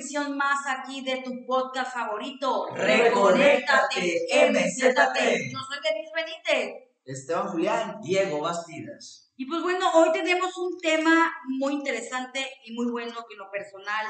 emisión 0.00 0.34
más 0.34 0.66
aquí 0.66 1.02
de 1.02 1.22
tu 1.22 1.44
podcast 1.46 1.92
favorito, 1.92 2.68
Reconéctate, 2.74 4.26
MZT. 4.50 5.52
Yo 5.52 5.58
soy 5.60 5.78
Denise 5.84 6.12
Benítez. 6.16 6.74
Esteban 7.04 7.48
Julián, 7.48 8.00
Diego 8.00 8.40
Bastidas. 8.40 9.30
Y 9.36 9.44
pues 9.44 9.62
bueno, 9.62 9.90
hoy 9.92 10.10
tenemos 10.12 10.56
un 10.56 10.78
tema 10.78 11.30
muy 11.48 11.74
interesante 11.74 12.50
y 12.64 12.72
muy 12.72 12.90
bueno 12.90 13.12
que 13.28 13.36
lo 13.36 13.50
personal, 13.50 14.06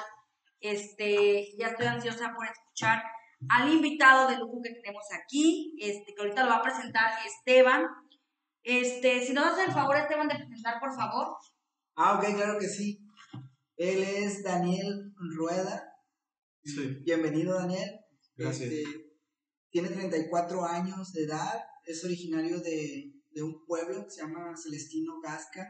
este, 0.61 1.57
ya 1.59 1.69
estoy 1.69 1.87
ansiosa 1.87 2.33
por 2.37 2.47
escuchar 2.47 3.03
al 3.48 3.73
invitado 3.73 4.29
de 4.29 4.37
lujo 4.37 4.61
que 4.62 4.70
tenemos 4.70 5.05
aquí, 5.12 5.77
este, 5.81 6.15
que 6.15 6.20
ahorita 6.20 6.45
lo 6.45 6.51
va 6.51 6.57
a 6.57 6.62
presentar 6.62 7.11
Esteban. 7.27 7.84
Este, 8.62 9.27
si 9.27 9.33
nos 9.33 9.47
haces 9.47 9.69
el 9.69 9.73
favor, 9.73 9.97
Esteban, 9.97 10.29
de 10.29 10.37
presentar, 10.37 10.79
por 10.79 10.95
favor. 10.95 11.37
Ah, 11.97 12.15
ok, 12.15 12.37
claro 12.37 12.59
que 12.61 12.69
sí. 12.69 13.01
Él 13.80 14.02
es 14.02 14.43
Daniel 14.43 15.15
Rueda. 15.16 15.83
Sí. 16.62 16.98
Bienvenido, 17.02 17.55
Daniel. 17.55 17.89
Gracias. 18.37 18.70
Este, 18.70 19.16
tiene 19.70 19.89
34 19.89 20.66
años 20.66 21.15
de 21.15 21.23
edad. 21.23 21.55
Es 21.87 22.05
originario 22.05 22.61
de, 22.61 23.15
de 23.30 23.43
un 23.43 23.65
pueblo 23.65 24.05
que 24.05 24.11
se 24.11 24.20
llama 24.20 24.55
Celestino 24.55 25.19
Gasca. 25.23 25.67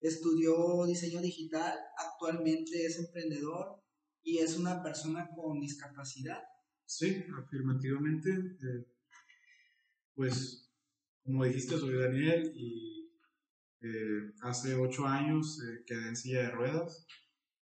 Estudió 0.00 0.86
diseño 0.86 1.20
digital. 1.20 1.78
Actualmente 1.96 2.84
es 2.84 2.98
emprendedor 2.98 3.80
y 4.24 4.38
es 4.38 4.56
una 4.56 4.82
persona 4.82 5.28
con 5.32 5.60
discapacidad. 5.60 6.42
Sí, 6.84 7.22
afirmativamente. 7.40 8.30
eh, 8.30 8.86
pues, 10.16 10.68
como 11.22 11.44
dijiste, 11.44 11.78
soy 11.78 11.96
Daniel 11.96 12.50
y 12.56 13.08
eh, 13.82 14.32
hace 14.42 14.74
ocho 14.74 15.06
años 15.06 15.62
eh, 15.62 15.84
quedé 15.86 16.08
en 16.08 16.16
silla 16.16 16.40
de 16.40 16.50
ruedas. 16.50 17.06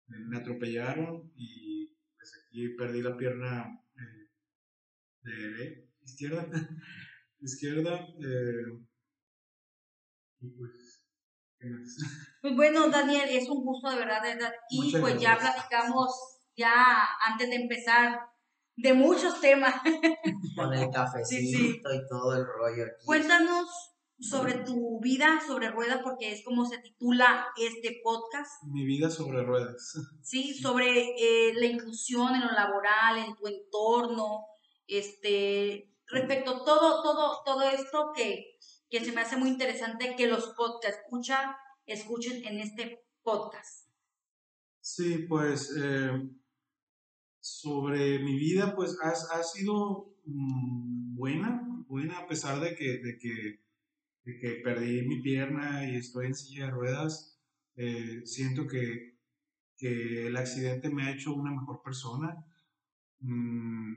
Me 0.08 0.38
atropellaron 0.38 1.30
y 1.36 1.94
pues 2.16 2.32
aquí 2.42 2.68
perdí 2.70 3.02
la 3.02 3.16
pierna 3.16 3.80
eh, 5.24 5.30
de 5.30 5.88
izquierda. 6.02 6.46
izquierda. 7.40 8.06
eh, 8.20 8.78
y 10.40 10.50
pues, 10.50 11.04
¿qué 11.58 11.68
más? 11.68 11.96
Pues 12.40 12.54
bueno, 12.54 12.88
Daniel, 12.88 13.28
es 13.28 13.48
un 13.48 13.64
gusto 13.64 13.90
de 13.90 13.96
verdad, 13.96 14.22
de 14.22 14.34
verdad. 14.34 14.52
Y 14.70 14.82
Muchas 14.82 15.00
pues 15.00 15.20
ya 15.20 15.36
platicamos, 15.36 16.40
ya 16.56 16.72
antes 17.26 17.50
de 17.50 17.56
empezar, 17.56 18.20
de 18.76 18.92
muchos 18.94 19.40
temas. 19.40 19.74
Con 20.56 20.72
el 20.72 20.88
cafecito 20.90 21.92
y 21.92 22.08
todo 22.08 22.36
el 22.36 22.46
rollo 22.46 22.84
aquí. 22.84 23.04
Cuéntanos 23.04 23.97
sobre 24.20 24.54
tu 24.64 25.00
vida 25.00 25.40
sobre 25.46 25.70
ruedas, 25.70 26.00
porque 26.02 26.32
es 26.32 26.44
como 26.44 26.66
se 26.66 26.78
titula 26.78 27.46
este 27.56 28.00
podcast. 28.02 28.62
Mi 28.64 28.84
vida 28.84 29.10
sobre 29.10 29.42
ruedas. 29.42 29.96
¿sí? 30.22 30.54
Sobre 30.54 31.14
eh, 31.18 31.54
la 31.54 31.66
inclusión 31.66 32.34
en 32.34 32.42
lo 32.42 32.52
laboral, 32.52 33.18
en 33.18 33.36
tu 33.36 33.46
entorno, 33.46 34.46
este, 34.86 35.94
respecto 36.06 36.50
a 36.50 36.64
todo, 36.64 37.02
todo, 37.02 37.42
todo 37.44 37.62
esto 37.62 38.12
que, 38.14 38.58
que 38.90 39.04
se 39.04 39.12
me 39.12 39.20
hace 39.20 39.36
muy 39.36 39.50
interesante 39.50 40.16
que 40.16 40.26
los 40.26 40.48
podcast 40.56 40.98
escuchan, 40.98 41.50
escuchen 41.86 42.44
en 42.44 42.60
este 42.60 43.04
podcast. 43.22 43.88
Sí, 44.80 45.26
pues 45.28 45.74
eh, 45.78 46.10
sobre 47.40 48.18
mi 48.20 48.36
vida, 48.36 48.74
pues 48.74 48.96
ha, 49.02 49.10
ha 49.10 49.42
sido 49.42 50.14
mm, 50.24 51.14
buena, 51.14 51.62
buena 51.86 52.18
a 52.20 52.26
pesar 52.26 52.60
de 52.60 52.74
que, 52.74 52.98
de, 52.98 53.18
que, 53.18 53.67
de 54.28 54.38
que 54.38 54.50
perdí 54.62 55.02
mi 55.06 55.20
pierna 55.22 55.88
y 55.90 55.96
estoy 55.96 56.26
en 56.26 56.34
silla 56.34 56.66
de 56.66 56.70
ruedas. 56.72 57.40
eh, 57.76 58.22
siento 58.24 58.66
que, 58.66 59.16
que 59.76 60.26
el 60.28 60.36
accidente 60.36 60.90
me 60.90 61.04
ha 61.04 61.12
hecho 61.14 61.34
una 61.34 61.52
mejor 61.52 61.80
persona. 61.84 62.36
Mm, 63.20 63.94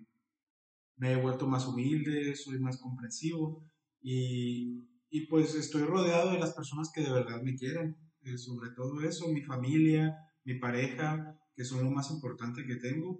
me 0.97 1.11
he 1.13 1.15
vuelto 1.21 1.47
más 1.47 1.67
humilde, 1.67 2.35
soy 2.35 2.59
más 2.59 2.77
comprensivo 2.79 3.63
y, 4.01 4.87
y 5.09 5.25
pues 5.27 5.55
estoy 5.55 5.83
rodeado 5.83 6.31
de 6.31 6.39
las 6.39 6.53
personas 6.53 6.91
que 6.93 7.01
de 7.01 7.11
verdad 7.11 7.41
me 7.41 7.55
quieren. 7.55 7.97
eh, 8.23 8.37
sobre 8.37 8.69
todo 8.71 9.01
eso, 9.01 9.27
mi 9.29 9.41
familia, 9.41 10.15
mi 10.45 10.55
pareja, 10.59 11.35
que 11.55 11.65
son 11.65 11.83
lo 11.83 11.91
más 11.91 12.11
importante 12.11 12.65
que 12.65 12.75
tengo, 12.77 13.19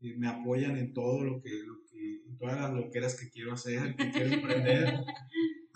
eh, 0.00 0.16
me 0.18 0.28
apoyan 0.28 0.76
en 0.78 0.92
todo 0.94 1.22
lo 1.24 1.40
que, 1.42 1.50
lo 1.66 1.76
que, 1.90 2.22
en 2.28 2.38
todas 2.38 2.60
las 2.60 2.72
loqueras 2.74 3.14
que 3.20 3.28
quiero 3.30 3.52
hacer, 3.52 3.94
que 3.96 4.10
quiero 4.10 4.30
emprender. 4.34 4.94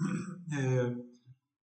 Eh, 0.59 0.97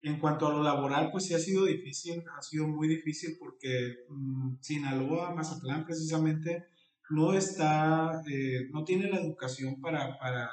en 0.04 0.20
cuanto 0.20 0.48
a 0.48 0.54
lo 0.54 0.64
laboral, 0.64 1.12
pues 1.12 1.26
sí 1.26 1.34
ha 1.34 1.40
sido 1.40 1.66
difícil, 1.66 2.24
ha 2.38 2.42
sido 2.42 2.68
muy 2.68 2.88
difícil 2.88 3.36
porque 3.40 3.96
mm, 4.10 4.56
Sinaloa, 4.62 5.34
Mazatlán 5.36 5.86
precisamente, 5.86 6.66
no 7.10 7.34
está, 7.34 8.22
eh, 8.30 8.70
no 8.72 8.84
tiene 8.86 9.10
la 9.10 9.20
educación 9.20 9.82
para, 9.82 10.18
para 10.20 10.50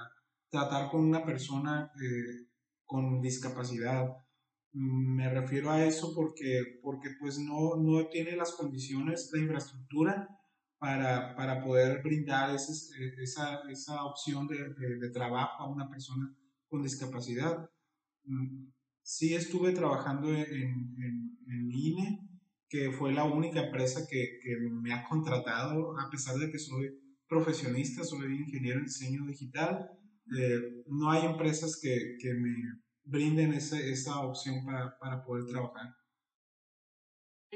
tratar 0.50 0.90
con 0.90 1.02
una 1.04 1.24
persona 1.24 1.90
eh, 2.02 2.46
con 2.84 3.20
discapacidad. 3.20 4.08
Mm, 4.72 5.14
Me 5.16 5.30
refiero 5.30 5.70
a 5.70 5.84
eso 5.84 6.12
porque, 6.14 6.78
porque 6.82 7.10
pues 7.20 7.38
no, 7.38 7.76
no 7.76 8.08
tiene 8.08 8.36
las 8.36 8.52
condiciones 8.52 9.30
de 9.30 9.40
infraestructura 9.40 10.28
para, 10.78 11.34
para 11.36 11.62
poder 11.62 12.02
brindar 12.02 12.54
ese, 12.54 12.72
esa, 13.22 13.60
esa 13.70 14.04
opción 14.04 14.46
de- 14.48 14.74
de 15.00 15.10
trabajo 15.10 15.62
a 15.62 15.68
una 15.70 15.88
persona 15.88 16.34
con 16.68 16.82
discapacidad. 16.82 17.70
Mm, 18.24 18.70
Sí 19.06 19.34
estuve 19.34 19.72
trabajando 19.72 20.30
en, 20.32 20.44
en, 20.46 21.38
en 21.46 21.70
INE, 21.70 22.20
que 22.70 22.90
fue 22.90 23.12
la 23.12 23.24
única 23.24 23.60
empresa 23.66 24.06
que, 24.10 24.38
que 24.42 24.56
me 24.70 24.94
ha 24.94 25.04
contratado, 25.06 25.98
a 26.00 26.08
pesar 26.10 26.36
de 26.36 26.50
que 26.50 26.58
soy 26.58 26.88
profesionista, 27.28 28.02
soy 28.02 28.34
ingeniero 28.34 28.78
en 28.78 28.86
diseño 28.86 29.26
digital. 29.26 29.90
eh, 30.38 30.58
no 30.86 31.10
hay 31.10 31.26
empresas 31.26 31.78
que, 31.82 32.16
que 32.18 32.32
me 32.32 32.54
brinden 33.04 33.52
ese- 33.52 33.90
esa 33.92 34.20
opción 34.20 34.64
para, 34.64 34.98
para 34.98 35.22
poder 35.22 35.44
trabajar. 35.52 35.94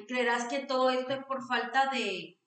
¿Creerás 0.07 0.49
que 0.49 0.67
todo 0.67 0.91
esto 0.91 1.13
es 1.15 1.25
por 1.25 1.47
falta 1.47 1.91
de, 1.91 2.39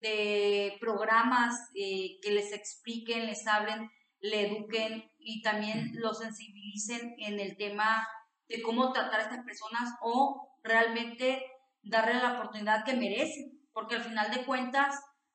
de 0.00 0.76
programas 0.80 1.54
eh, 1.74 2.18
que 2.22 2.30
les 2.30 2.52
expliquen, 2.52 3.26
les 3.26 3.46
hablen, 3.46 3.90
le 4.30 4.48
eduquen 4.48 5.04
y 5.18 5.42
también 5.42 5.92
los 5.94 6.18
sensibilicen 6.18 7.14
en 7.18 7.40
el 7.40 7.56
tema 7.56 8.06
de 8.48 8.62
cómo 8.62 8.92
tratar 8.92 9.20
a 9.20 9.22
estas 9.24 9.44
personas 9.44 9.94
o 10.02 10.58
realmente 10.62 11.42
darle 11.82 12.14
la 12.14 12.34
oportunidad 12.34 12.84
que 12.84 12.94
merecen? 12.94 13.60
Porque 13.72 13.96
al 13.96 14.02
final 14.02 14.30
de 14.30 14.44
cuentas, 14.44 14.94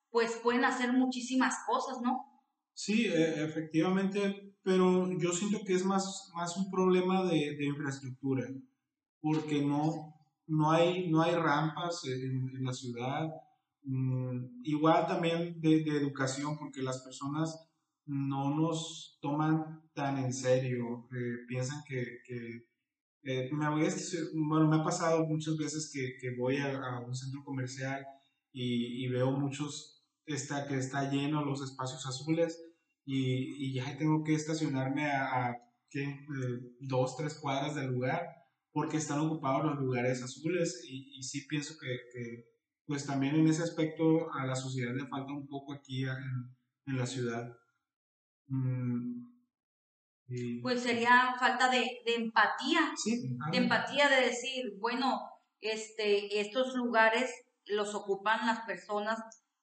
pues 0.10 0.40
pueden 0.44 0.66
hacer 0.66 0.94
muchísimas 0.94 1.56
cosas, 1.68 1.98
¿no? 2.02 2.26
Sí, 2.74 3.08
e- 3.08 3.44
efectivamente, 3.44 4.56
pero 4.64 5.10
yo 5.20 5.32
siento 5.32 5.60
que 5.66 5.76
es 5.76 5.86
más, 5.86 6.32
más 6.36 6.56
un 6.58 6.70
problema 6.72 7.24
de, 7.24 7.58
infraestructura, 7.64 8.48
porque 9.20 9.62
no, 9.62 10.16
no, 10.48 10.72
hay, 10.72 11.10
no 11.10 11.22
hay 11.22 11.36
rampas 11.36 12.04
en, 12.06 12.64
la 12.64 12.74
ciudad, 12.74 13.30
Mm, 13.84 14.62
igual 14.64 15.08
también 15.08 15.60
de 15.60 15.82
educación, 15.82 16.58
porque 16.58 16.84
las 16.84 17.02
personas 17.02 17.68
no 18.06 18.56
nos 18.56 19.18
toman 19.22 19.82
tan 19.94 20.18
en 20.18 20.34
serio, 20.34 21.08
piensan 21.48 21.84
que, 21.88 22.22
eh, 23.24 23.50
me 23.52 23.68
bueno, 24.34 24.68
me 24.68 24.78
ha 24.78 24.84
pasado 24.84 25.26
muchas 25.26 25.58
veces 25.58 25.92
que, 25.94 26.36
voy 26.38 26.58
a, 26.58 27.00
un 27.00 27.16
centro 27.16 27.44
comercial 27.44 28.06
y, 28.52 29.08
veo 29.10 29.32
muchos, 29.32 30.04
está, 30.26 30.68
que 30.68 30.78
está 30.78 31.10
lleno 31.10 31.46
los 31.46 31.62
espacios 31.62 32.06
azules 32.06 32.60
y, 33.06 33.74
ya 33.74 33.98
tengo 33.98 34.24
que 34.24 34.34
estacionarme 34.36 35.06
a. 35.06 35.58
Eh, 35.94 36.26
dos, 36.80 37.18
tres 37.18 37.34
cuadras 37.34 37.76
del 37.76 37.88
lugar 37.88 38.26
porque 38.72 38.96
están 38.96 39.20
ocupados 39.20 39.66
los 39.66 39.78
lugares 39.78 40.24
azules 40.24 40.86
y, 40.88 41.22
sí 41.22 41.46
pienso 41.48 41.76
que, 41.78 42.46
pues 42.86 43.06
también 43.06 43.36
en 43.36 43.48
ese 43.48 43.64
aspecto 43.64 44.34
a 44.34 44.46
la 44.46 44.56
sociedad 44.56 44.94
le 44.96 45.08
falta 45.08 45.34
un 45.34 45.48
poco 45.48 45.74
aquí 45.74 46.06
en 46.06 46.98
la 46.98 47.06
ciudad. 47.06 47.61
Mm, 48.52 49.28
Pues 50.62 50.82
sería 50.84 51.34
falta 51.40 51.70
de, 51.70 52.02
de 52.06 52.16
empatía, 52.16 52.80
sí, 52.96 53.38
ah, 53.42 53.50
de 53.52 53.58
empatía 53.58 54.08
de 54.10 54.22
decir, 54.28 54.74
bueno, 54.80 55.20
este, 55.60 56.40
estos 56.40 56.74
lugares 56.76 57.30
los 57.66 57.94
ocupan 57.96 58.46
las 58.46 58.62
personas, 58.62 59.20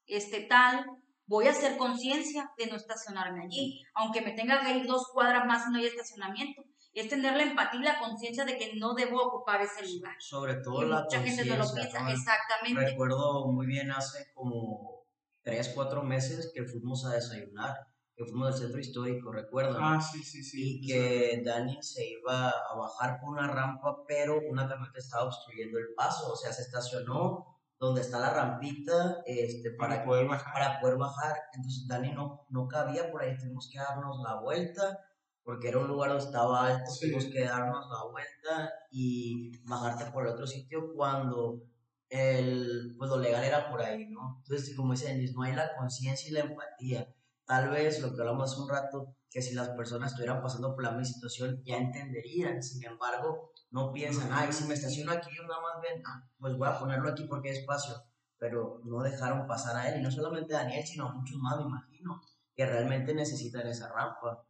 este 0.06 0.42
tal, 0.42 0.84
voy 1.26 1.46
a 1.46 1.50
hacer 1.52 1.76
conciencia 1.76 2.50
de 2.58 2.66
no 2.66 2.76
estacionarme 2.76 3.44
allí, 3.44 3.82
aunque 3.94 4.20
me 4.22 4.32
tenga 4.32 4.60
que 4.60 4.76
ir 4.76 4.86
dos 4.86 5.08
cuadras 5.12 5.46
más 5.46 5.66
y 5.68 5.72
no 5.72 5.78
hay 5.78 5.86
estacionamiento. 5.86 6.62
Es 6.94 7.08
tener 7.08 7.36
la 7.36 7.42
empatía 7.44 7.80
y 7.80 7.84
la 7.84 7.98
conciencia 8.00 8.44
de 8.44 8.56
que 8.58 8.74
no 8.76 8.94
debo 8.94 9.22
ocupar 9.22 9.60
ese 9.60 9.86
lugar. 9.86 10.16
Sobre 10.18 10.54
todo 10.56 10.82
Y 10.84 10.88
la 10.88 11.02
mucha 11.02 11.20
gente 11.22 11.44
no 11.44 11.56
lo 11.56 11.74
piensa, 11.74 12.02
¿no? 12.02 12.08
exactamente. 12.10 12.90
Recuerdo 12.90 13.46
muy 13.52 13.66
bien 13.66 13.90
hace 13.92 14.26
como 14.34 15.04
tres, 15.42 15.70
cuatro 15.74 16.02
meses 16.02 16.50
que 16.54 16.64
fuimos 16.64 17.04
a 17.06 17.10
desayunar, 17.14 17.74
que 18.18 18.24
fuimos 18.24 18.48
al 18.48 18.54
centro 18.60 18.80
histórico, 18.80 19.30
recuerdo. 19.32 19.78
ah, 19.80 20.00
sí, 20.00 20.22
sí, 20.24 20.42
sí. 20.42 20.80
y 20.82 20.86
que 20.86 21.40
Dani 21.44 21.78
se 21.80 22.04
iba 22.10 22.48
a 22.50 22.74
bajar 22.76 23.20
por 23.20 23.30
una 23.30 23.46
rampa, 23.46 24.02
pero 24.08 24.40
una 24.50 24.68
camioneta 24.68 24.98
estaba 24.98 25.24
obstruyendo 25.26 25.78
el 25.78 25.94
paso, 25.96 26.32
o 26.32 26.36
sea, 26.36 26.52
se 26.52 26.62
estacionó 26.62 27.46
donde 27.78 28.00
está 28.00 28.18
la 28.18 28.34
rampita, 28.34 29.22
este, 29.24 29.70
Para 29.70 29.94
para, 29.94 30.04
poder 30.04 30.26
bajar. 30.26 30.52
para 30.52 30.80
poder 30.80 30.96
bajar. 30.96 31.36
Entonces 31.54 31.86
Dani 31.86 32.12
no, 32.12 32.44
no 32.50 32.66
cabía 32.66 33.08
por 33.12 33.22
ahí, 33.22 33.36
tuvimos 33.38 33.70
que 33.72 33.78
darnos 33.78 34.18
la 34.20 34.40
vuelta, 34.40 34.98
porque 35.44 35.68
era 35.68 35.78
un 35.78 35.86
lugar 35.86 36.10
donde 36.10 36.24
estaba 36.24 36.66
alto, 36.66 36.90
Sí. 36.90 37.02
tuvimos 37.06 37.26
que 37.26 37.44
darnos 37.44 37.86
la 37.88 38.10
vuelta 38.10 38.72
y 38.90 39.56
bajarte 39.64 40.10
por 40.10 40.26
el 40.26 40.32
otro 40.32 40.44
sitio 40.46 40.92
cuando 40.92 41.62
el, 42.10 42.96
pues 42.98 43.10
lo 43.10 43.18
legal 43.18 43.44
era 43.44 43.70
por 43.70 43.80
ahí, 43.80 44.06
¿no? 44.08 44.38
Entonces, 44.42 44.74
como 44.76 44.92
dice 44.92 45.06
Denis, 45.08 45.32
no 45.34 45.42
hay 45.42 45.54
la 45.54 45.76
conciencia 45.76 46.28
y 46.28 46.32
la 46.32 46.40
empatía. 46.40 47.14
Tal 47.48 47.70
vez 47.70 48.02
lo 48.02 48.14
que 48.14 48.20
hablamos 48.20 48.52
hace 48.52 48.60
un 48.60 48.68
rato, 48.68 49.16
que 49.30 49.40
si 49.40 49.54
las 49.54 49.70
personas 49.70 50.10
estuvieran 50.10 50.42
pasando 50.42 50.74
por 50.74 50.84
la 50.84 50.90
misma 50.90 51.06
situación, 51.14 51.62
ya 51.64 51.78
entenderían. 51.78 52.62
Sin 52.62 52.84
embargo, 52.84 53.52
no 53.70 53.90
piensan, 53.90 54.28
ay, 54.30 54.52
si 54.52 54.64
me 54.66 54.74
estaciono 54.74 55.12
aquí, 55.12 55.30
yo 55.34 55.44
nada 55.44 55.62
más 55.62 55.80
ven, 55.82 56.02
ah, 56.04 56.28
pues 56.38 56.54
voy 56.58 56.68
a 56.68 56.78
ponerlo 56.78 57.08
aquí 57.08 57.24
porque 57.24 57.48
hay 57.48 57.56
espacio. 57.56 57.94
Pero 58.36 58.82
no 58.84 59.02
dejaron 59.02 59.46
pasar 59.46 59.76
a 59.76 59.88
él, 59.88 59.98
y 59.98 60.02
no 60.02 60.10
solamente 60.10 60.54
a 60.54 60.58
Daniel, 60.58 60.86
sino 60.86 61.06
a 61.06 61.14
muchos 61.14 61.38
más, 61.38 61.56
me 61.56 61.64
imagino, 61.64 62.20
que 62.54 62.66
realmente 62.66 63.14
necesitan 63.14 63.66
esa 63.66 63.88
rampa. 63.88 64.44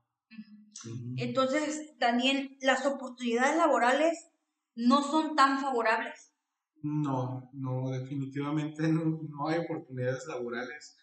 Entonces, 1.18 1.94
Daniel, 2.00 2.58
las 2.62 2.84
oportunidades 2.84 3.56
laborales 3.56 4.32
no 4.74 5.04
son 5.04 5.36
tan 5.36 5.60
favorables. 5.60 6.34
No, 6.82 7.48
no, 7.52 7.90
definitivamente 7.90 8.88
no, 8.88 9.20
no 9.22 9.48
hay 9.48 9.60
oportunidades 9.60 10.26
laborales. 10.26 10.96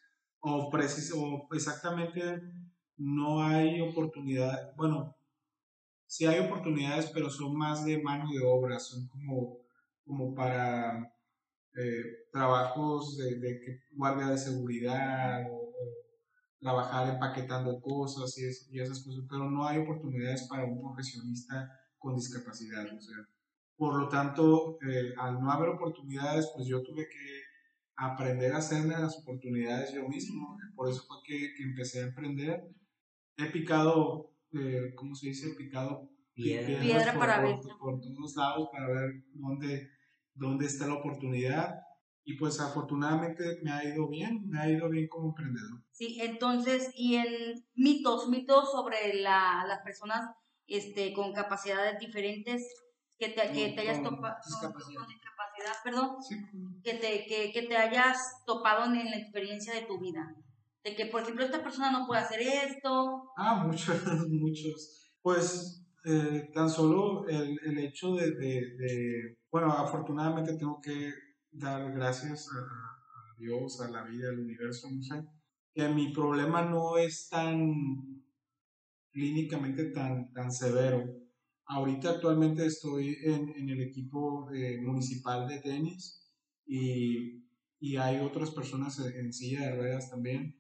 O, 0.50 0.70
o 0.70 1.56
exactamente 1.60 2.22
no 2.98 3.44
hay 3.44 3.82
oportunidad, 3.82 4.74
bueno, 4.76 5.16
sí 6.08 6.26
hay 6.26 6.40
oportunidades, 6.46 7.08
pero 7.14 7.30
son 7.30 7.58
más 7.58 7.86
de 7.86 8.02
mano 8.02 8.26
de 8.32 8.46
obra, 8.46 8.80
son 8.80 9.08
como, 9.08 9.58
como 10.06 10.36
para 10.36 11.00
eh, 11.76 12.04
trabajos 12.34 13.18
de, 13.18 13.40
guardia 13.94 14.28
de 14.28 14.38
seguridad 14.38 15.46
o 15.52 15.74
trabajar 16.60 17.10
empaquetando 17.14 17.80
cosas 17.82 18.38
y, 18.38 18.46
es- 18.48 18.68
y 18.72 18.80
esas 18.80 19.04
cosas, 19.04 19.24
pero 19.30 19.50
no 19.50 19.66
hay 19.68 19.80
oportunidades 19.80 20.48
para 20.50 20.66
un 20.66 20.80
profesionista 20.82 21.70
con 21.98 22.16
discapacidad. 22.16 22.86
O 22.98 23.02
sea, 23.02 23.18
por 23.78 24.00
lo 24.00 24.08
tanto, 24.10 24.78
eh, 24.88 25.14
al 25.18 25.40
no 25.42 25.52
haber 25.52 25.70
oportunidades, 25.70 26.52
pues 26.56 26.68
yo 26.68 26.82
tuve 26.84 27.08
que 27.10 27.35
aprender 27.98 28.54
a 28.54 28.58
hacerme 28.58 28.94
las 28.94 29.18
oportunidades 29.20 29.94
yo 29.94 30.08
mismo. 30.08 30.58
Por 30.76 30.90
eso 30.90 31.04
fue 31.08 31.18
que, 31.26 31.54
que 31.56 31.64
empecé 31.64 32.02
a 32.02 32.08
emprender. 32.08 32.62
He 33.38 33.46
picado, 33.52 34.32
eh, 34.54 34.94
¿cómo 34.96 35.16
se 35.16 35.28
dice? 35.28 35.52
He 35.52 35.56
picado 35.56 36.10
Piedra. 36.34 36.66
piedras 36.66 36.86
Piedra 36.86 37.12
por, 37.14 37.20
para 37.20 37.42
ver. 37.42 37.60
por 37.80 38.02
todos 38.02 38.36
lados 38.36 38.70
para 38.72 38.88
ver 38.88 39.24
dónde, 39.34 39.90
dónde 40.34 40.66
está 40.66 40.88
la 40.88 40.96
oportunidad. 40.96 41.76
Y 42.28 42.38
pues 42.38 42.60
afortunadamente 42.60 43.60
me 43.62 43.72
ha 43.72 43.84
ido 43.86 44.10
bien, 44.10 44.50
me 44.50 44.60
ha 44.60 44.70
ido 44.70 44.90
bien 44.90 45.08
como 45.08 45.30
emprendedor. 45.30 45.84
Sí, 45.92 46.18
entonces, 46.20 46.92
y 46.96 47.18
en 47.18 47.64
mitos, 47.76 48.30
mitos 48.30 48.72
sobre 48.72 49.22
la, 49.22 49.64
las 49.68 49.82
personas 49.84 50.32
este, 50.66 51.14
con 51.14 51.34
capacidades 51.34 52.00
diferentes 52.00 52.68
que 53.20 53.30
te, 53.30 53.52
que 53.52 53.74
te 53.74 53.82
hayas 53.82 54.02
topado, 54.02 54.36
discapacidad. 54.44 55.02
Discapacidad, 55.66 55.84
perdón, 55.84 56.18
Sí, 56.22 56.36
que 56.84 56.94
te, 56.96 57.26
que, 57.26 57.52
que 57.52 57.68
te 57.68 57.78
hayas 57.78 58.44
topado 58.46 58.86
en 58.86 59.06
la 59.06 59.18
experiencia 59.18 59.74
de 59.74 59.82
tu 59.84 60.00
vida. 60.00 60.36
De 60.84 60.96
que, 60.96 61.08
por 61.08 61.22
ejemplo, 61.22 61.44
esta 61.46 61.64
persona 61.64 61.92
no 61.92 62.06
puede 62.06 62.22
hacer 62.22 62.42
esto. 62.42 63.32
Ah, 63.38 63.64
muchos, 63.68 64.02
muchos. 64.30 65.12
Pues 65.22 65.84
eh, 66.06 66.50
tan 66.54 66.70
solo 66.70 67.28
el, 67.28 67.60
el 67.64 67.78
hecho 67.80 68.14
de, 68.16 68.32
de- 68.32 68.76
de- 68.78 69.38
bueno, 69.52 69.72
afortunadamente 69.72 70.54
tengo 70.58 70.80
que 70.82 71.12
dar 71.52 71.92
gracias 71.94 72.48
a, 72.54 72.60
a 72.60 73.36
Dios, 73.40 73.82
a 73.82 73.90
la 73.90 74.04
vida, 74.04 74.30
al 74.30 74.40
universo, 74.40 74.88
no 74.92 75.02
sé, 75.02 75.24
que 75.74 75.88
mi 75.90 76.14
problema 76.14 76.62
no 76.64 76.98
es 76.98 77.28
tan 77.30 77.74
clínicamente 79.12 79.86
tan, 79.92 80.32
tan 80.34 80.52
severo. 80.52 81.04
Ahorita 81.68 82.12
actualmente 82.12 82.66
estoy 82.66 83.18
en, 83.24 83.50
en 83.56 83.70
el 83.70 83.82
equipo 83.82 84.50
de- 84.52 84.80
municipal 84.82 85.48
de 85.48 85.60
tenis 85.60 86.24
y, 86.66 87.44
y 87.80 87.98
hay 87.98 88.20
otras 88.20 88.52
personas 88.52 89.00
en, 89.00 89.26
en 89.26 89.34
silla 89.34 89.62
de 89.62 89.76
ruedas 89.76 90.10
también 90.10 90.56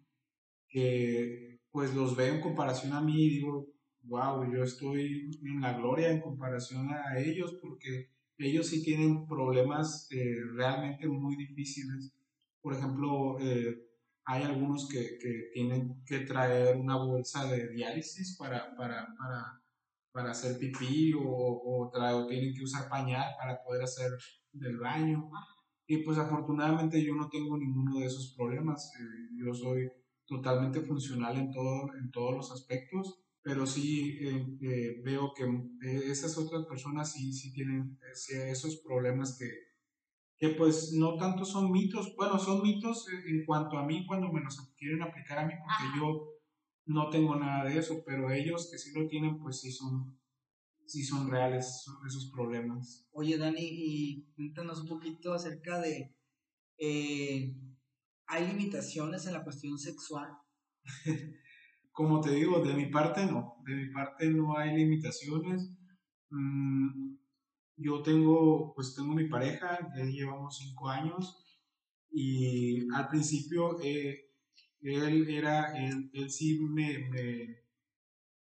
que 0.69 1.59
pues 1.71 1.93
los 1.95 2.15
veo 2.15 2.33
en 2.35 2.41
comparación 2.41 2.93
a 2.93 3.01
mí 3.01 3.25
y 3.25 3.29
digo, 3.29 3.67
wow, 4.03 4.51
yo 4.51 4.63
estoy 4.63 5.31
en 5.43 5.61
la 5.61 5.73
gloria 5.77 6.09
en 6.11 6.21
comparación 6.21 6.89
a 6.91 7.17
ellos 7.19 7.55
porque 7.61 8.09
ellos 8.37 8.67
sí 8.67 8.83
tienen 8.83 9.27
problemas 9.27 10.07
eh, 10.11 10.35
realmente 10.55 11.07
muy 11.07 11.35
difíciles. 11.35 12.13
Por 12.61 12.73
ejemplo, 12.75 13.37
eh, 13.39 13.77
hay 14.25 14.43
algunos 14.43 14.87
que, 14.89 15.17
que 15.19 15.49
tienen 15.53 16.03
que 16.05 16.19
traer 16.21 16.77
una 16.77 16.97
bolsa 16.97 17.45
de 17.51 17.69
diálisis 17.69 18.35
para, 18.37 18.75
para, 18.75 19.07
para, 19.17 19.61
para 20.15 20.31
hacer 20.31 20.57
pipí 20.57 21.13
o, 21.13 21.19
o, 21.21 21.91
o 21.91 22.27
tienen 22.27 22.53
que 22.55 22.63
usar 22.63 22.87
pañal 22.87 23.35
para 23.37 23.61
poder 23.61 23.83
hacer 23.83 24.09
del 24.53 24.77
baño. 24.77 25.29
Y 25.85 25.97
pues 25.97 26.17
afortunadamente 26.17 27.03
yo 27.03 27.13
no 27.15 27.27
tengo 27.29 27.57
ninguno 27.57 27.99
de 27.99 28.05
esos 28.05 28.33
problemas. 28.35 28.91
eh, 28.97 29.29
yo 29.37 29.53
soy 29.53 29.91
totalmente 30.25 30.79
funcional 30.79 31.37
en, 31.37 31.51
todo, 31.51 31.93
en 32.01 32.09
todos 32.11 32.33
los 32.33 32.51
aspectos, 32.51 33.25
pero 33.43 33.67
sí 33.67 34.17
eh, 34.21 34.57
eh, 34.61 35.01
veo 35.03 35.33
que 35.35 35.43
esas 36.09 36.37
otras 36.37 36.65
personas 36.65 37.11
sí, 37.11 37.33
sí 37.33 37.51
tienen 37.53 37.99
esos 38.49 38.81
problemas 38.87 39.37
que, 39.37 39.49
que 40.37 40.55
pues 40.55 40.93
no 40.93 41.17
tanto 41.17 41.43
son 41.43 41.71
mitos, 41.71 42.15
bueno, 42.15 42.39
son 42.39 42.63
mitos 42.63 43.05
en 43.09 43.35
en 43.39 43.45
cuanto 43.45 43.77
a 43.77 43.85
mí 43.85 44.05
cuando 44.07 44.31
me 44.31 44.41
los 44.41 44.73
quieren 44.77 45.01
aplicar 45.03 45.39
a 45.39 45.45
mí, 45.45 45.53
porque 45.61 45.99
yo 45.99 46.34
no 46.85 47.09
tengo 47.09 47.35
nada 47.35 47.65
de 47.65 47.77
eso, 47.79 48.03
pero 48.05 48.31
ellos 48.31 48.69
que 48.71 48.77
sí 48.77 48.91
lo 48.93 49.07
tienen, 49.07 49.39
pues 49.39 49.59
sí 49.61 49.71
son, 49.71 50.19
sí 50.85 51.03
son 51.03 51.29
reales 51.29 51.85
esos 52.07 52.31
problemas. 52.31 53.07
Oye, 53.11 53.37
Dani, 53.37 53.61
y 53.61 54.25
cuéntanos 54.35 54.81
un 54.81 54.87
poquito 54.87 55.33
acerca 55.33 55.79
de. 55.79 56.15
eh, 56.77 57.55
¿Hay 58.27 58.47
limitaciones 58.47 59.27
en 59.27 59.33
la 59.33 59.43
cuestión 59.43 59.77
sexual? 59.77 60.29
Como 61.91 62.21
te 62.21 62.31
digo, 62.31 62.59
de 62.63 62.73
mi 62.73 62.87
parte 62.87 63.25
no, 63.25 63.57
de 63.65 63.75
mi 63.75 63.89
parte 63.91 64.29
no 64.29 64.57
hay 64.57 64.75
limitaciones. 64.75 65.71
Mm, 66.29 67.15
yo 67.77 68.01
tengo, 68.01 68.73
pues 68.73 68.95
tengo 68.95 69.13
mi 69.13 69.27
pareja, 69.29 69.79
ya 69.95 70.03
llevamos 70.03 70.57
cinco 70.57 70.89
años 70.89 71.45
y 72.11 72.87
al 72.93 73.07
principio 73.09 73.79
eh, 73.81 74.24
él 74.85 75.29
era, 75.29 75.75
él, 75.77 76.09
él 76.13 76.29
sí 76.29 76.59
me, 76.59 76.99
me, 77.09 77.63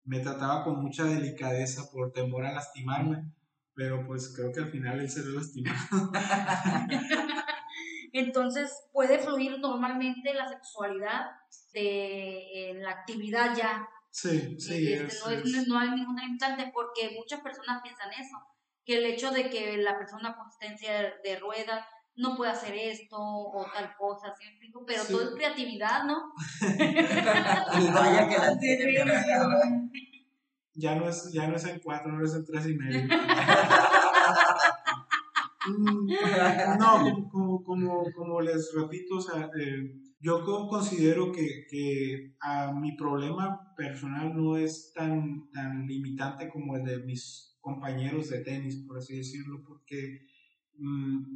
me 0.04 0.20
trataba 0.20 0.64
con 0.64 0.80
mucha 0.82 1.04
delicadeza 1.04 1.90
por 1.92 2.12
temor 2.12 2.44
a 2.46 2.52
lastimarme, 2.52 3.32
pero 3.74 4.06
pues 4.06 4.32
creo 4.36 4.52
que 4.52 4.60
al 4.60 4.70
final 4.70 5.00
él 5.00 5.10
se 5.10 5.24
lo 5.24 5.40
lastimó. 5.40 5.70
Entonces, 8.12 8.72
puede 8.92 9.18
fluir 9.18 9.58
normalmente 9.60 10.34
la 10.34 10.48
sexualidad 10.48 11.26
de, 11.72 12.70
en 12.70 12.82
la 12.82 12.90
actividad 12.90 13.56
ya. 13.56 13.88
Sí, 14.10 14.56
sí, 14.58 14.92
Este, 14.92 15.06
es- 15.06 15.22
no, 15.24 15.30
es- 15.30 15.54
es- 15.54 15.68
no 15.68 15.78
hay 15.78 15.90
ningún 15.92 16.16
limitante 16.16 16.70
porque 16.74 17.14
muchas 17.16 17.40
personas 17.40 17.80
piensan 17.82 18.10
eso, 18.12 18.36
que 18.84 18.98
el 18.98 19.04
hecho 19.06 19.30
de 19.30 19.48
que 19.50 19.76
la 19.76 19.96
persona 19.98 20.34
con 20.36 20.48
asistencia 20.48 20.92
de, 21.00 21.12
de 21.22 21.38
ruedas 21.38 21.86
no 22.20 22.36
puede 22.36 22.52
hacer 22.52 22.74
esto 22.74 23.16
o 23.18 23.64
tal 23.72 23.94
cosa, 23.96 24.32
¿sí 24.36 24.44
me 24.44 24.50
explico? 24.50 24.84
Pero 24.86 25.02
Sí. 25.02 25.12
todo 25.12 25.22
es 25.22 25.30
creatividad, 25.34 26.04
¿no? 26.04 26.32
Y 27.80 27.90
vaya 27.92 28.28
que 28.28 28.38
la 28.38 28.58
tiene 28.58 28.94
ya 30.74 30.94
no 30.94 31.08
es, 31.08 31.30
ya 31.32 31.46
no 31.46 31.56
es 31.56 31.64
el 31.64 31.80
4, 31.82 32.12
ahora 32.12 32.24
es 32.26 32.34
el 32.34 32.44
3 32.46 32.66
y 32.68 32.74
medio. 32.74 33.08
Mm, 35.66 36.08
no, 36.78 37.28
como, 37.30 37.62
como, 37.62 38.04
como 38.16 38.40
les 38.40 38.72
repito, 38.74 39.16
o 39.16 39.20
sea, 39.20 39.50
eh, 39.60 39.94
yo 40.18 40.42
co- 40.42 40.66
considero 40.68 41.30
que, 41.30 41.66
que 41.68 42.34
a 42.40 42.72
mi 42.72 42.96
problema 42.96 43.60
personal 43.76 44.34
no 44.34 44.56
es 44.56 44.92
tan, 44.94 45.50
tan 45.52 45.86
limitante 45.86 46.48
como 46.48 46.76
el 46.76 46.84
de 46.84 46.98
mis 47.04 47.58
compañeros 47.60 48.30
de 48.30 48.40
tenis, 48.40 48.84
por 48.88 48.96
así 48.98 49.18
decirlo, 49.18 49.62
porque 49.66 50.26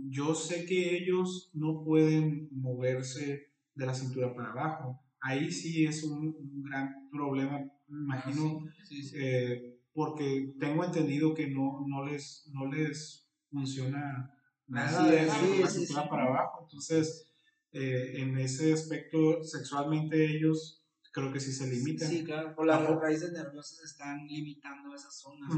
yo 0.08 0.34
sé 0.34 0.64
que 0.66 0.96
ellos 0.96 1.50
no 1.54 1.82
pueden 1.84 2.48
moverse 2.50 3.52
de 3.74 3.86
la 3.86 3.94
cintura 3.94 4.34
para 4.34 4.50
abajo. 4.52 5.00
Ahí 5.20 5.50
sí 5.50 5.84
es 5.86 6.04
un, 6.04 6.28
un 6.28 6.62
gran 6.62 7.08
problema, 7.10 7.60
imagino, 7.88 8.60
Sí, 8.88 9.02
sí. 9.02 9.16
eh, 9.18 9.80
porque 9.92 10.54
tengo 10.58 10.84
entendido 10.84 11.34
que 11.34 11.48
no, 11.48 11.84
no, 11.86 12.04
les, 12.04 12.50
no 12.52 12.66
les 12.70 13.28
funciona 13.50 14.30
nada 14.66 15.10
de 15.10 15.26
la 15.26 15.68
cintura 15.68 16.08
para 16.08 16.24
abajo. 16.24 16.60
Entonces, 16.64 17.30
eh, 17.72 18.12
en 18.22 18.38
ese 18.38 18.72
aspecto, 18.72 19.42
sexualmente 19.42 20.36
ellos 20.36 20.84
creo 21.12 21.32
que 21.32 21.38
sí 21.40 21.52
se 21.52 21.70
limitan. 21.70 22.08
Sí, 22.08 22.24
claro, 22.24 22.54
por 22.54 22.66
las 22.66 22.82
raíces 23.00 23.32
nerviosas 23.32 23.82
están 23.84 24.26
limitando 24.26 24.94
esas 24.94 25.20
zonas. 25.20 25.50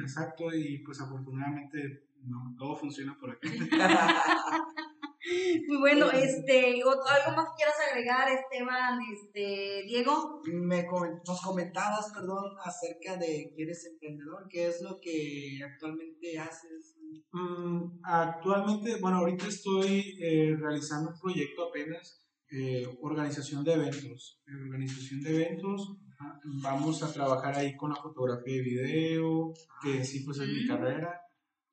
Exacto, 0.00 0.54
y 0.54 0.78
pues 0.78 1.00
afortunadamente 1.00 2.08
no, 2.26 2.54
todo 2.58 2.76
funciona 2.76 3.16
por 3.18 3.30
aquí. 3.30 3.48
Muy 3.48 3.68
bueno, 5.80 6.10
este, 6.10 6.82
ot- 6.84 7.02
¿algo 7.08 7.36
más 7.36 7.48
que 7.50 7.56
quieras 7.56 7.74
agregar, 7.90 8.28
Esteban, 8.30 8.98
este, 9.12 9.82
Diego? 9.86 10.40
Me 10.44 10.86
nos 11.26 11.40
comentabas, 11.42 12.12
perdón, 12.12 12.52
acerca 12.64 13.16
de 13.16 13.52
que 13.56 13.62
eres 13.62 13.86
emprendedor, 13.86 14.46
qué 14.48 14.68
es 14.68 14.82
lo 14.82 14.98
que 15.00 15.58
actualmente 15.64 16.38
haces. 16.38 16.96
Mm, 17.32 18.00
actualmente, 18.04 18.96
bueno, 19.00 19.18
ahorita 19.18 19.46
estoy 19.46 20.16
eh, 20.22 20.54
realizando 20.58 21.10
un 21.10 21.18
proyecto 21.20 21.68
apenas, 21.68 22.22
eh, 22.50 22.86
organización 23.02 23.64
de 23.64 23.74
eventos. 23.74 24.40
Eh, 24.46 24.52
organización 24.68 25.20
de 25.22 25.42
eventos, 25.42 25.96
ajá, 26.18 26.40
vamos 26.62 27.02
a 27.02 27.12
trabajar 27.12 27.56
ahí 27.56 27.76
con 27.76 27.90
la 27.90 27.96
fotografía 27.96 28.56
y 28.56 28.60
video, 28.62 29.52
que 29.82 30.04
sí, 30.04 30.20
pues 30.24 30.38
es 30.38 30.48
mi 30.48 30.66
carrera. 30.66 31.20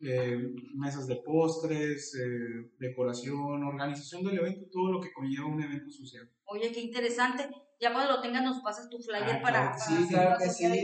Eh, 0.05 0.37
mesas 0.75 1.07
de 1.07 1.15
postres, 1.17 2.13
eh, 2.15 2.71
decoración, 2.79 3.63
organización 3.63 4.23
del 4.23 4.39
evento, 4.39 4.65
todo 4.71 4.91
lo 4.91 4.99
que 5.01 5.11
conlleva 5.13 5.47
un 5.47 5.61
evento 5.61 5.89
social. 5.91 6.29
Oye, 6.45 6.71
qué 6.71 6.81
interesante. 6.81 7.49
Ya 7.79 7.91
cuando 7.91 8.13
lo 8.13 8.21
tengas 8.21 8.43
nos 8.43 8.61
pasas 8.61 8.89
tu 8.89 8.97
flyer 8.99 9.37
Ah, 9.37 9.41
para, 9.41 9.75
claro 9.75 10.07
que 10.09 10.09
para 10.09 10.37
claro 10.37 10.49
sí. 10.49 10.83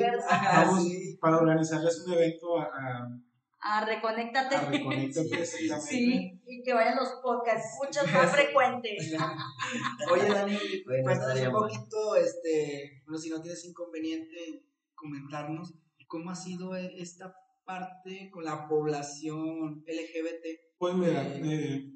Vamos 0.61 0.83
sí. 0.83 1.17
organizarles 1.21 2.03
un 2.05 2.13
evento 2.13 2.59
a, 2.59 2.63
a, 2.65 3.19
Ah, 3.61 3.85
reconéctate. 3.85 4.55
a 4.55 4.65
Reconéctate, 4.69 5.35
exactamente. 5.41 5.81
Sí, 5.81 6.41
y 6.47 6.63
que 6.63 6.73
vayan 6.73 6.95
los 6.95 7.09
podcasts, 7.21 7.73
escuchas 7.73 8.05
más 8.13 8.31
frecuentes. 8.31 9.13
Oye, 10.11 10.27
Dani, 10.27 10.57
Bueno, 10.85 11.03
cuéntanos 11.03 11.39
un 11.41 11.53
poquito, 11.53 12.15
este, 12.15 13.01
bueno, 13.05 13.17
si 13.19 13.29
no 13.29 13.41
tienes 13.41 13.65
inconveniente, 13.65 14.63
comentarnos 14.95 15.73
cómo 16.07 16.31
ha 16.31 16.35
sido 16.35 16.75
e- 16.75 16.99
esta 17.01 17.33
parte 17.69 18.31
con 18.31 18.43
la 18.43 18.67
población 18.67 19.83
LGBT. 19.85 20.45
Pues 20.79 20.95
mira, 20.95 21.21
Eh, 21.21 21.41
eh, 21.43 21.91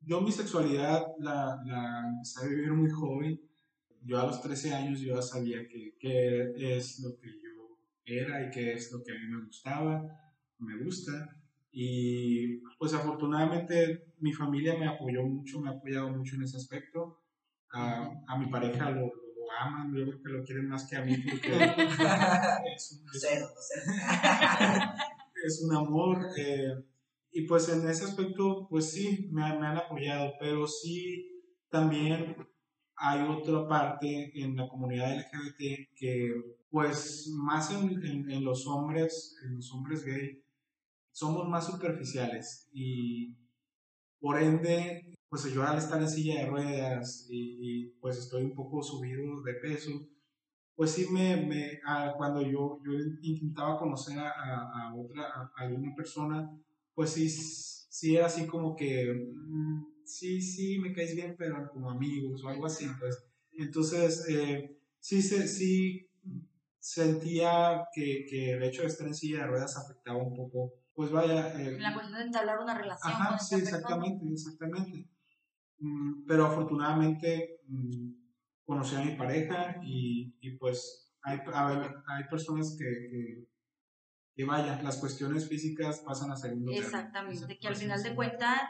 yo 0.00 0.22
mi 0.22 0.32
sexualidad 0.32 1.06
la, 1.18 1.60
la 1.66 2.08
empecé 2.08 2.40
a 2.40 2.48
vivir 2.48 2.72
muy 2.72 2.88
joven. 2.88 3.38
Yo 4.02 4.18
a 4.18 4.24
los 4.24 4.40
13 4.40 4.72
años 4.72 5.00
yo 5.00 5.14
ya 5.16 5.20
sabía 5.20 5.68
que, 5.68 5.96
que 6.00 6.76
es 6.76 7.00
lo 7.00 7.10
que 7.20 7.28
yo 7.28 7.76
era 8.06 8.46
y 8.46 8.50
que 8.50 8.72
es 8.72 8.90
lo 8.90 9.02
que 9.04 9.12
a 9.12 9.16
mí 9.16 9.26
me 9.28 9.44
gustaba, 9.44 10.02
me 10.60 10.82
gusta. 10.82 11.12
Y 11.70 12.56
pues 12.78 12.94
afortunadamente 12.94 14.14
mi 14.20 14.32
familia 14.32 14.78
me 14.78 14.88
apoyó 14.88 15.22
mucho, 15.24 15.60
me 15.60 15.68
ha 15.68 15.72
apoyado 15.72 16.08
mucho 16.08 16.36
en 16.36 16.44
ese 16.44 16.56
aspecto. 16.56 17.20
A, 17.72 18.10
a 18.26 18.38
mi 18.38 18.46
pareja 18.46 18.90
lo 18.90 19.12
aman, 19.60 19.92
yo 19.94 20.04
creo 20.06 20.22
que 20.22 20.30
lo 20.30 20.44
quieren 20.44 20.68
más 20.68 20.88
que 20.88 20.96
a 20.96 21.02
mí 21.04 21.16
porque 21.30 21.48
es, 22.76 22.92
un- 22.92 23.08
es 23.08 23.20
Cero, 23.20 23.46
cero. 23.60 23.92
es 25.44 25.62
un 25.68 25.76
amor. 25.76 26.26
eh, 26.38 26.84
y 27.30 27.42
pues 27.46 27.68
en 27.68 27.88
ese 27.88 28.04
aspecto, 28.04 28.66
pues 28.70 28.90
sí, 28.90 29.28
me, 29.32 29.42
han- 29.44 29.60
me 29.60 29.66
han 29.66 29.76
apoyado, 29.76 30.32
pero 30.40 30.66
sí 30.66 31.42
también 31.70 32.36
hay 32.96 33.20
otra 33.28 33.68
parte 33.68 34.30
en 34.34 34.56
la 34.56 34.66
comunidad 34.68 35.12
LGBT 35.16 35.88
que, 35.94 36.32
pues 36.70 37.28
más 37.36 37.70
en, 37.70 37.90
en- 38.04 38.30
en 38.30 38.44
los 38.44 38.66
hombres, 38.66 39.36
en 39.44 39.56
los 39.56 39.72
hombres 39.72 40.04
gay, 40.04 40.42
somos 41.12 41.48
más 41.48 41.66
superficiales 41.66 42.68
y 42.72 43.36
por 44.20 44.40
ende, 44.42 45.14
pues 45.28 45.44
yo 45.52 45.62
al 45.62 45.78
estar 45.78 46.00
en 46.00 46.08
silla 46.08 46.40
de 46.40 46.46
ruedas 46.46 47.26
y, 47.28 47.58
y, 47.60 47.86
pues 48.00 48.16
estoy 48.18 48.44
un 48.44 48.54
poco 48.54 48.82
subido 48.82 49.42
de 49.42 49.54
peso, 49.54 49.90
pues 50.74 50.92
sí 50.92 51.06
me, 51.10 51.36
me 51.36 51.80
cuando 52.16 52.40
yo, 52.40 52.80
yo 52.84 52.92
intentaba 53.22 53.78
conocer 53.78 54.18
a, 54.18 54.30
a- 54.30 54.94
otra, 54.94 55.24
a, 55.24 55.94
persona, 55.96 56.50
pues 56.94 57.10
sí, 57.10 57.28
sí 57.28 58.16
era 58.16 58.26
así 58.26 58.46
como 58.46 58.74
que, 58.76 59.12
mm, 59.12 60.04
sí, 60.04 60.40
sí, 60.40 60.78
me 60.78 60.92
caes 60.92 61.14
bien, 61.14 61.34
pero 61.36 61.68
como 61.70 61.90
amigos 61.90 62.42
o 62.44 62.48
algo 62.48 62.66
así, 62.66 62.86
pues. 62.98 63.24
Entonces, 63.52 64.24
eh, 64.28 64.78
sí, 65.00 65.20
se, 65.20 65.46
sí 65.48 66.08
sentía 66.78 67.86
que, 67.92 68.24
que 68.28 68.52
el 68.52 68.62
hecho 68.62 68.82
de 68.82 68.88
estar 68.88 69.06
en 69.06 69.14
silla 69.14 69.40
de 69.40 69.46
ruedas 69.48 69.76
afectaba 69.76 70.22
un 70.22 70.34
poco, 70.34 70.74
pues 70.94 71.10
vaya, 71.10 71.60
eh, 71.60 71.76
La 71.78 71.92
cuestión 71.92 72.18
de 72.18 72.26
entablar 72.26 72.60
una 72.60 72.78
relación 72.78 73.12
Ajá, 73.12 73.38
sí, 73.38 73.56
persona. 73.56 73.78
exactamente, 73.78 74.26
exactamente. 74.32 75.08
Pero 76.26 76.46
afortunadamente 76.46 77.60
mm, 77.68 78.10
conocí 78.64 78.96
a 78.96 79.00
mi 79.04 79.14
pareja 79.16 79.76
y, 79.82 80.36
y 80.40 80.56
pues 80.58 81.14
hay, 81.22 81.38
a 81.52 82.02
hay 82.08 82.24
personas 82.30 82.76
que, 82.78 82.84
que, 82.84 83.48
que 84.34 84.44
vaya, 84.44 84.80
las 84.82 84.98
cuestiones 84.98 85.48
físicas 85.48 86.00
pasan 86.00 86.30
a 86.32 86.36
segundo 86.36 86.70
plano. 86.72 86.84
Exactamente, 86.86 87.58
que 87.58 87.68
al 87.68 87.76
final 87.76 88.02
de 88.02 88.14
cuentas, 88.14 88.60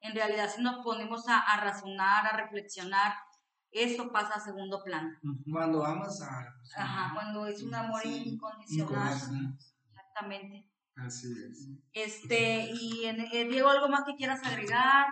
en 0.00 0.14
realidad 0.14 0.48
si 0.54 0.62
nos 0.62 0.84
ponemos 0.84 1.28
a, 1.28 1.38
a 1.40 1.60
razonar, 1.64 2.26
a 2.26 2.36
reflexionar, 2.36 3.14
eso 3.70 4.10
pasa 4.10 4.34
a 4.34 4.40
segundo 4.40 4.82
plano. 4.82 5.10
Cuando 5.50 5.84
amas 5.84 6.22
a... 6.22 6.54
Ajá, 6.76 7.14
cuando 7.14 7.46
es 7.46 7.62
un 7.62 7.74
amor 7.74 8.00
Sí, 8.02 8.22
incondicional. 8.30 8.88
incondicional. 9.12 9.58
Exactamente. 9.90 10.70
Así 10.96 11.28
es. 11.30 11.68
Este, 11.92 12.70
y 12.72 13.04
en- 13.04 13.20
eh, 13.20 13.44
Diego, 13.48 13.68
¿algo 13.68 13.88
más 13.88 14.04
que 14.04 14.16
quieras 14.16 14.42
agregar? 14.44 15.06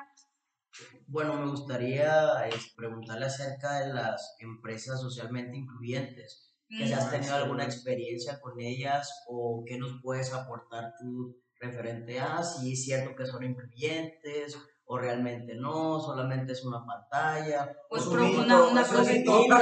Bueno, 1.06 1.34
me 1.34 1.50
gustaría 1.50 2.46
es, 2.48 2.72
preguntarle 2.76 3.26
acerca 3.26 3.80
de 3.80 3.94
las 3.94 4.36
empresas 4.40 5.00
socialmente 5.00 5.56
incluyentes. 5.56 6.52
Que 6.68 6.86
si 6.86 6.92
has 6.92 7.10
tenido 7.10 7.36
alguna 7.36 7.64
experiencia 7.64 8.40
con 8.40 8.60
ellas 8.60 9.08
o 9.28 9.62
qué 9.66 9.78
nos 9.78 10.00
puedes 10.02 10.32
aportar 10.32 10.92
tú 10.98 11.36
referente 11.60 12.18
a 12.18 12.42
si 12.42 12.72
es 12.72 12.84
cierto 12.84 13.14
que 13.14 13.24
son 13.24 13.44
incluyentes 13.44 14.58
o 14.84 14.98
realmente 14.98 15.54
no, 15.54 16.00
solamente 16.00 16.52
es 16.52 16.64
una 16.64 16.84
pantalla. 16.84 17.72
Pues 17.88 18.06
un 18.06 18.18
una- 18.18 18.64
una 18.64 18.64
una 18.64 18.82
propaganda, 18.82 19.58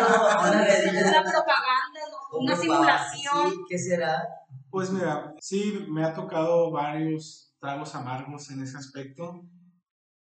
¿no? 2.11 2.39
una 2.39 2.55
un 2.55 2.61
simulación. 2.61 3.51
sí, 3.51 3.57
¿Qué 3.69 3.79
será? 3.79 4.27
Pues 4.71 4.91
mira, 4.91 5.33
sí, 5.41 5.87
me 5.89 6.05
ha 6.05 6.13
tocado 6.13 6.71
varios 6.73 7.55
tragos 7.61 7.95
amargos 7.95 8.51
en 8.51 8.63
ese 8.63 8.77
aspecto. 8.77 9.41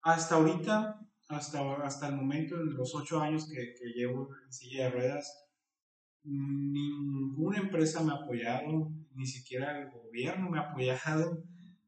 Hasta 0.02 0.36
ahorita, 0.36 1.00
hasta, 1.30 1.74
hasta 1.84 2.08
el 2.08 2.16
momento, 2.16 2.56
en 2.56 2.76
los 2.76 2.96
ocho 2.96 3.20
años 3.20 3.50
que, 3.50 3.74
llevo 3.94 4.30
en 4.46 4.54
silla 4.54 4.86
de 4.86 4.92
ruedas, 4.92 5.50
ninguna 6.24 7.60
empresa 7.60 8.04
me 8.04 8.12
ha 8.12 8.16
apoyado, 8.16 8.92
ni 9.14 9.26
siquiera 9.26 9.82
el 9.82 9.92
gobierno 9.92 10.50
me 10.50 10.60
ha 10.60 10.70
apoyado. 10.70 11.44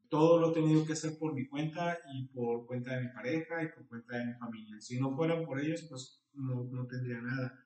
Todo 0.08 0.40
lo 0.40 0.50
he 0.50 0.54
tenido 0.54 0.84
que 0.84 0.94
hacer 0.94 1.18
por 1.18 1.34
mi 1.34 1.46
cuenta 1.46 1.98
y 2.12 2.26
por 2.28 2.66
cuenta 2.66 2.94
de 2.94 3.02
mi 3.02 3.08
pareja 3.12 3.62
y 3.62 3.68
por 3.68 3.86
cuenta 3.86 4.16
de 4.16 4.26
mi 4.26 4.34
familia. 4.34 4.80
Si 4.80 4.98
no 4.98 5.14
fueran 5.14 5.44
por 5.44 5.60
ellos, 5.60 5.86
pues 5.88 6.24
no, 6.34 6.64
no 6.64 6.86
tendría 6.86 7.20
nada. 7.20 7.64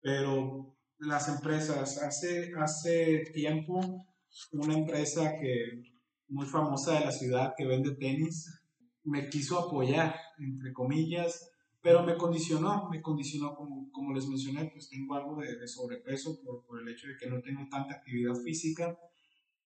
Pero 0.00 0.76
las 0.98 1.28
empresas, 1.28 1.98
hace, 2.02 2.52
hace 2.58 3.24
tiempo, 3.34 4.06
una 4.52 4.74
empresa 4.74 5.32
que 5.38 5.82
muy 6.28 6.46
famosa 6.46 6.98
de 6.98 7.04
la 7.06 7.12
ciudad 7.12 7.54
que 7.56 7.66
vende 7.66 7.94
tenis, 7.94 8.55
me 9.06 9.28
quiso 9.30 9.58
apoyar, 9.60 10.16
entre 10.38 10.72
comillas, 10.72 11.50
pero 11.82 12.02
me 12.04 12.16
condicionó, 12.16 12.88
me 12.90 13.02
condicionó, 13.02 13.54
como, 13.54 13.90
como 13.92 14.12
les 14.14 14.26
mencioné, 14.28 14.66
pues 14.72 14.88
tengo 14.90 15.14
algo 15.14 15.36
de, 15.40 15.56
de 15.58 15.68
sobrepeso 15.68 16.40
por, 16.42 16.64
por 16.66 16.80
el 16.82 16.88
hecho 16.88 17.08
de 17.08 17.16
que 17.16 17.30
no 17.30 17.40
tengo 17.42 17.66
tanta 17.70 17.94
actividad 17.96 18.34
física 18.36 18.98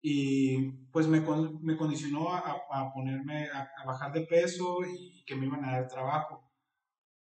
y 0.02 0.70
pues 0.92 1.06
me, 1.08 1.24
con- 1.24 1.62
me 1.62 1.76
condicionó 1.76 2.32
a, 2.34 2.40
a 2.70 2.92
ponerme, 2.92 3.48
a, 3.50 3.68
a 3.82 3.86
bajar 3.86 4.12
de 4.12 4.22
peso 4.22 4.78
y 4.86 5.24
que 5.26 5.36
me 5.36 5.46
iban 5.46 5.64
a 5.64 5.72
dar 5.72 5.88
trabajo. 5.88 6.50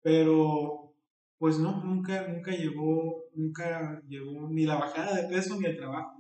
Pero 0.02 0.94
pues 1.38 1.60
no, 1.60 1.84
nunca, 1.84 2.28
nunca 2.28 2.52
llegó, 2.52 3.24
nunca 3.34 4.02
llegó 4.08 4.48
ni 4.50 4.66
la 4.66 4.76
bajada 4.76 5.16
de 5.22 5.28
peso 5.28 5.60
ni 5.60 5.66
el 5.66 5.78
trabajo. 5.78 6.18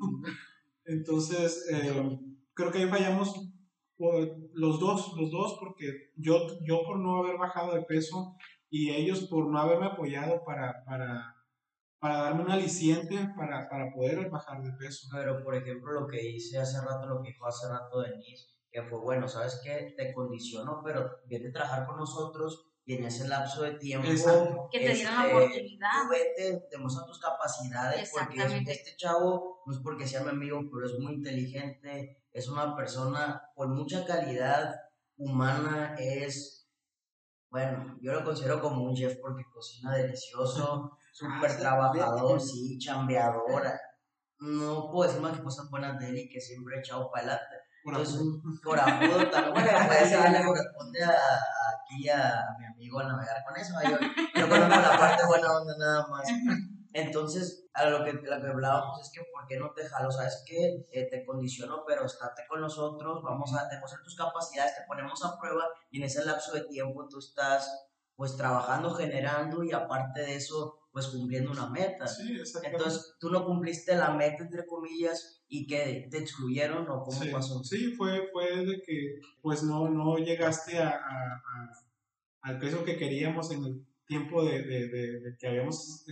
Entonces, 0.85 1.65
eh, 1.71 2.19
creo 2.53 2.71
que 2.71 2.79
ahí 2.79 2.89
fallamos 2.89 3.49
los 3.97 4.79
dos, 4.79 5.13
los 5.17 5.31
dos, 5.31 5.57
porque 5.59 6.11
yo, 6.15 6.47
yo 6.65 6.83
por 6.83 6.99
no 6.99 7.17
haber 7.17 7.37
bajado 7.37 7.73
de 7.73 7.83
peso 7.83 8.35
y 8.69 8.91
ellos 8.91 9.27
por 9.29 9.47
no 9.47 9.59
haberme 9.59 9.87
apoyado 9.87 10.43
para, 10.43 10.83
para, 10.85 11.35
para 11.99 12.17
darme 12.23 12.43
un 12.43 12.51
aliciente 12.51 13.29
para, 13.37 13.69
para 13.69 13.91
poder 13.93 14.29
bajar 14.29 14.61
de 14.61 14.73
peso. 14.73 15.07
Pero, 15.13 15.43
por 15.43 15.55
ejemplo, 15.55 15.93
lo 15.93 16.07
que 16.07 16.29
hice 16.29 16.59
hace 16.59 16.79
rato, 16.81 17.07
lo 17.07 17.21
que 17.21 17.29
dijo 17.29 17.45
hace 17.45 17.69
rato 17.69 18.01
Denise, 18.01 18.47
que 18.71 18.83
fue, 18.83 18.99
bueno, 18.99 19.27
¿sabes 19.27 19.61
qué? 19.63 19.93
Te 19.95 20.13
condicionó, 20.13 20.81
pero 20.83 21.09
vete 21.27 21.49
a 21.49 21.53
trabajar 21.53 21.87
con 21.87 21.97
nosotros 21.97 22.67
y 22.83 22.95
en 22.95 23.05
ese 23.05 23.27
lapso 23.27 23.63
de 23.63 23.75
tiempo... 23.75 24.07
Exacto. 24.07 24.67
Que 24.71 24.79
te 24.79 24.93
dieran 24.93 25.15
la 25.15 25.23
este, 25.23 25.35
oportunidad. 25.35 25.89
tú 26.03 26.09
vete, 26.11 26.67
demuestra 26.69 27.05
tus 27.05 27.19
capacidades, 27.19 28.11
porque 28.11 28.71
este 28.71 28.95
chavo, 28.97 29.63
no 29.65 29.73
es 29.73 29.79
porque 29.79 30.05
sea 30.05 30.23
mi 30.23 30.29
amigo, 30.29 30.59
pero 30.71 30.85
es 30.85 30.99
muy 30.99 31.13
inteligente, 31.13 32.24
es 32.35 32.49
una 32.49 32.75
persona 32.75 33.41
con 33.55 33.73
mucha 33.73 34.05
calidad 34.05 34.75
humana, 35.15 35.95
es, 35.97 36.69
bueno, 37.49 37.97
yo 38.01 38.11
lo 38.11 38.25
considero 38.25 38.59
como 38.59 38.83
un 38.83 38.93
chef 38.93 39.17
porque 39.21 39.43
cocina 39.53 39.93
delicioso, 39.95 40.97
súper 41.13 41.49
sí, 41.51 41.57
trabajador, 41.59 42.41
sí, 42.41 42.77
chambeadora. 42.77 43.79
No 44.39 44.91
puedo 44.91 45.07
decir 45.07 45.21
más 45.23 45.37
que 45.37 45.43
cosas 45.43 45.69
buenas 45.69 45.97
de 45.97 46.09
él 46.09 46.17
y 46.17 46.29
que 46.29 46.41
siempre 46.41 46.75
he 46.75 46.79
echado 46.79 47.09
para 47.09 47.23
adelante. 47.25 47.55
Entonces, 47.85 48.19
un 48.19 48.57
corajudo 48.61 49.29
también. 49.29 49.53
Bueno, 49.53 49.69
pues 49.87 50.11
le 50.11 50.45
corresponde 50.45 51.03
a, 51.03 51.09
a- 51.11 51.75
aquí 51.85 52.09
a, 52.09 52.39
a 52.41 52.57
mi 52.59 52.65
amigo 52.65 52.99
a 52.99 53.03
navegar 53.07 53.37
con 53.47 53.55
eso. 53.55 53.73
Yo, 53.83 53.97
yo 54.41 54.49
conozco 54.49 54.81
la 54.81 54.97
parte 54.99 55.25
buena 55.25 55.53
onda 55.53 55.73
nada 55.77 56.07
más. 56.07 56.27
Entonces, 56.97 57.67
a 57.73 57.89
lo 57.89 58.05
que, 58.05 58.13
lo 58.13 58.21
que 58.41 58.47
hablábamos 58.47 59.01
es 59.01 59.11
que, 59.11 59.19
¿por 59.33 59.45
qué 59.47 59.57
no 59.59 59.71
te 59.73 59.83
jalo? 59.85 60.09
¿Sabes 60.09 60.43
qué? 60.47 60.87
Eh, 60.93 61.09
te 61.11 61.25
condiciono, 61.25 61.83
pero 61.85 62.05
estate 62.05 62.43
con 62.47 62.61
nosotros, 62.61 63.21
vamos 63.21 63.53
a 63.53 63.67
demostrar 63.67 64.01
tus 64.01 64.15
capacidades, 64.15 64.75
te 64.77 64.87
ponemos 64.87 65.21
a 65.25 65.37
prueba 65.37 65.65
y 65.91 65.97
en 65.97 66.03
ese 66.05 66.23
lapso 66.23 66.53
de 66.53 66.61
tiempo 66.61 67.05
tú 67.09 67.19
estás, 67.19 67.89
pues, 68.15 68.37
trabajando, 68.37 68.91
generando 68.91 69.61
y 69.61 69.73
aparte 69.73 70.21
de 70.21 70.35
eso, 70.37 70.79
pues, 70.93 71.07
cumpliendo 71.07 71.51
una 71.51 71.69
meta. 71.69 72.07
Sí, 72.07 72.37
exactamente. 72.39 72.77
Entonces, 72.77 73.15
tú 73.19 73.29
no 73.29 73.45
cumpliste 73.45 73.93
la 73.93 74.11
meta, 74.11 74.43
entre 74.43 74.65
comillas, 74.65 75.43
y 75.49 75.67
que 75.67 76.07
te 76.09 76.19
excluyeron 76.19 76.89
o 76.89 77.03
cómo 77.03 77.21
sí, 77.21 77.29
pasó. 77.29 77.61
sí, 77.61 77.91
fue, 77.93 78.29
fue 78.31 78.65
de 78.65 78.81
que 78.81 79.19
pues 79.41 79.63
no, 79.63 79.89
no 79.89 80.15
llegaste 80.17 80.79
a, 80.79 80.87
a- 80.91 81.43
a- 81.45 81.71
al 82.41 82.57
peso 82.59 82.85
que 82.85 82.97
queríamos 82.97 83.51
en 83.51 83.63
el 83.65 83.85
tiempo 84.07 84.43
de, 84.45 84.61
de- 84.63 84.87
de- 84.87 85.19
de 85.19 85.37
que 85.37 85.47
habíamos 85.47 86.05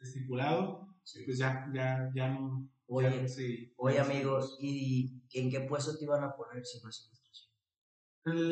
es- 0.00 0.08
es- 0.08 0.16
estipulado, 0.16 0.88
pues 1.24 1.38
ya, 1.38 1.66
ya, 1.74 2.10
ya 2.14 2.28
no. 2.28 2.68
Oye, 2.88 3.22
ya 3.22 3.28
seguí. 3.28 3.72
Oye, 3.76 3.98
amigos, 3.98 4.56
¿y 4.60 5.20
en 5.34 5.50
qué 5.50 5.60
puesto 5.60 5.96
te 5.98 6.04
iban 6.04 6.22
a 6.22 6.34
poner 6.36 6.64
si 6.64 6.80
no 6.82 6.88
es 6.88 7.00
ilustración? 7.06 7.50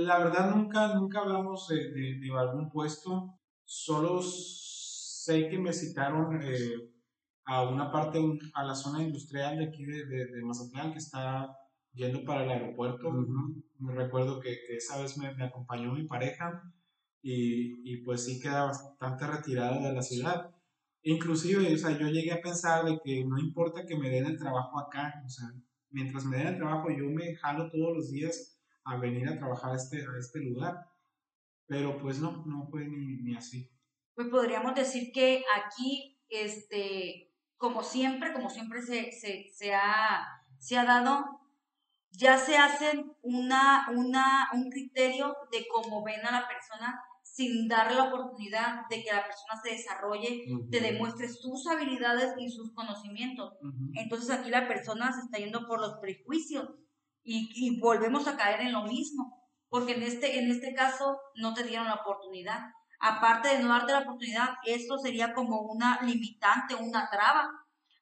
La 0.06 0.18
verdad 0.18 0.54
nunca, 0.54 0.94
nunca 0.94 1.20
hablamos 1.20 1.68
de, 1.68 1.90
de- 1.90 2.18
de 2.20 2.38
algún 2.38 2.70
puesto, 2.70 3.38
solo 3.64 4.20
sé 4.22 5.48
que 5.48 5.58
me 5.58 5.72
citaron 5.72 6.40
eh, 6.42 6.90
a 7.44 7.62
una 7.62 7.90
parte, 7.92 8.20
a 8.54 8.64
la 8.64 8.74
zona 8.74 9.02
industrial 9.02 9.58
de 9.58 9.66
aquí 9.66 9.84
de, 9.84 10.06
de, 10.06 10.26
de 10.26 10.42
Mazatlán 10.42 10.92
que 10.92 10.98
está 10.98 11.56
yendo 11.92 12.24
para 12.24 12.44
el 12.44 12.50
aeropuerto. 12.50 13.10
Me 13.78 13.94
recuerdo 13.94 14.40
que, 14.40 14.58
que 14.66 14.76
esa 14.76 15.00
vez 15.00 15.16
me, 15.18 15.34
me 15.34 15.44
acompañó 15.44 15.92
mi 15.92 16.04
pareja 16.06 16.62
y, 17.22 17.92
y 17.92 17.98
pues 18.04 18.24
sí 18.24 18.40
queda 18.40 18.64
bastante 18.66 19.26
retirado 19.26 19.82
de 19.82 19.92
la 19.92 20.02
ciudad. 20.02 20.53
Inclusive, 21.06 21.74
o 21.74 21.76
sea, 21.76 21.98
yo 21.98 22.08
llegué 22.08 22.32
a 22.32 22.40
pensar 22.40 22.84
de 22.84 22.98
que 23.04 23.24
no 23.26 23.38
importa 23.38 23.84
que 23.86 23.96
me 23.96 24.08
den 24.08 24.24
el 24.24 24.38
trabajo 24.38 24.80
acá, 24.80 25.22
o 25.24 25.28
sea, 25.28 25.48
mientras 25.90 26.24
me 26.24 26.38
den 26.38 26.46
el 26.48 26.56
trabajo 26.56 26.88
yo 26.90 27.04
me 27.10 27.36
jalo 27.36 27.70
todos 27.70 27.94
los 27.94 28.10
días 28.10 28.58
a 28.84 28.96
venir 28.96 29.28
a 29.28 29.38
trabajar 29.38 29.72
a 29.72 29.76
este, 29.76 29.98
a 29.98 30.18
este 30.18 30.40
lugar. 30.40 30.74
Pero 31.66 31.98
pues 31.98 32.20
no, 32.20 32.44
no 32.46 32.66
fue 32.70 32.86
ni, 32.86 33.34
así. 33.36 33.70
Pues 34.14 34.28
podríamos 34.28 34.74
decir 34.74 35.12
que 35.12 35.44
aquí, 35.56 36.18
este, 36.28 37.32
como 37.56 37.82
siempre, 37.82 38.32
como 38.32 38.48
siempre 38.48 38.80
se, 38.80 39.12
se, 39.12 39.46
se, 39.52 39.74
ha, 39.74 40.26
se 40.58 40.78
ha 40.78 40.84
dado, 40.84 41.24
ya 42.12 42.38
se 42.38 42.56
hacen 42.56 43.12
una, 43.22 43.88
una, 43.90 44.50
un 44.52 44.70
criterio 44.70 45.34
de 45.50 45.66
cómo 45.70 46.02
ven 46.02 46.24
a 46.24 46.32
la 46.32 46.48
persona 46.48 46.98
sin 47.34 47.66
darle 47.66 47.96
la 47.96 48.04
oportunidad 48.04 48.86
de 48.88 49.02
que 49.02 49.12
la 49.12 49.24
persona 49.24 49.60
se 49.60 49.70
desarrolle, 49.70 50.44
te 50.70 50.80
demuestre 50.80 51.28
sus 51.28 51.66
habilidades 51.66 52.32
y 52.38 52.48
sus 52.48 52.72
conocimientos. 52.74 53.54
Entonces 53.94 54.30
aquí 54.30 54.50
la 54.50 54.68
persona 54.68 55.12
se 55.12 55.22
está 55.22 55.38
yendo 55.38 55.66
por 55.66 55.80
los 55.80 55.94
prejuicios 56.00 56.70
y, 57.24 57.50
y 57.56 57.80
volvemos 57.80 58.28
a 58.28 58.36
caer 58.36 58.60
en 58.60 58.72
lo 58.72 58.84
mismo, 58.84 59.50
porque 59.68 59.94
en 59.94 60.04
este, 60.04 60.38
en 60.38 60.48
este 60.48 60.74
caso 60.74 61.18
no 61.34 61.54
te 61.54 61.64
dieron 61.64 61.88
la 61.88 61.96
oportunidad. 61.96 62.60
Aparte 63.00 63.48
de 63.48 63.58
no 63.58 63.68
darte 63.68 63.90
la 63.90 64.02
oportunidad, 64.02 64.50
esto 64.64 64.96
sería 64.98 65.34
como 65.34 65.62
una 65.62 66.00
limitante, 66.02 66.76
una 66.76 67.10
traba. 67.10 67.50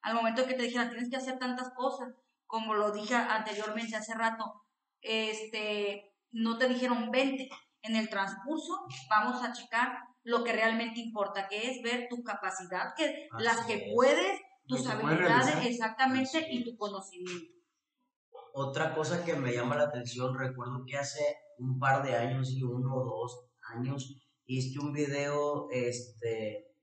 Al 0.03 0.13
momento 0.13 0.45
que 0.45 0.53
te 0.53 0.63
dijeran, 0.63 0.89
tienes 0.91 1.09
que 1.09 1.17
hacer 1.17 1.39
tantas 1.39 1.71
cosas, 1.73 2.13
como 2.45 2.75
lo 2.75 2.91
dije 2.91 3.15
anteriormente 3.15 3.95
hace 3.95 4.13
rato, 4.13 4.61
este, 5.01 6.13
no 6.29 6.59
te 6.59 6.67
dijeron 6.67 7.09
20. 7.09 7.49
En 7.83 7.95
el 7.95 8.09
transcurso 8.09 8.85
vamos 9.09 9.43
a 9.43 9.51
checar 9.53 9.99
lo 10.23 10.43
que 10.43 10.53
realmente 10.53 11.01
importa, 11.01 11.47
que 11.49 11.69
es 11.69 11.81
ver 11.83 12.07
tu 12.09 12.23
capacidad, 12.23 12.93
que 12.95 13.27
Así 13.31 13.43
las 13.43 13.65
que 13.65 13.75
es. 13.75 13.93
puedes, 13.93 14.39
tus 14.65 14.87
habilidades 14.87 15.65
exactamente 15.65 16.37
Así 16.37 16.47
y 16.49 16.63
tu 16.63 16.77
conocimiento. 16.77 17.53
Otra 18.53 18.95
cosa 18.95 19.25
que 19.25 19.33
me 19.33 19.51
llama 19.51 19.75
la 19.75 19.85
atención, 19.85 20.37
recuerdo 20.37 20.85
que 20.87 20.97
hace 20.97 21.37
un 21.57 21.77
par 21.77 22.03
de 22.03 22.15
años, 22.15 22.51
y 22.51 22.63
uno 22.63 22.95
o 22.95 23.03
dos 23.03 23.49
años, 23.75 24.15
hiciste 24.45 24.79
un 24.79 24.93
video 24.93 25.67
este, 25.71 26.73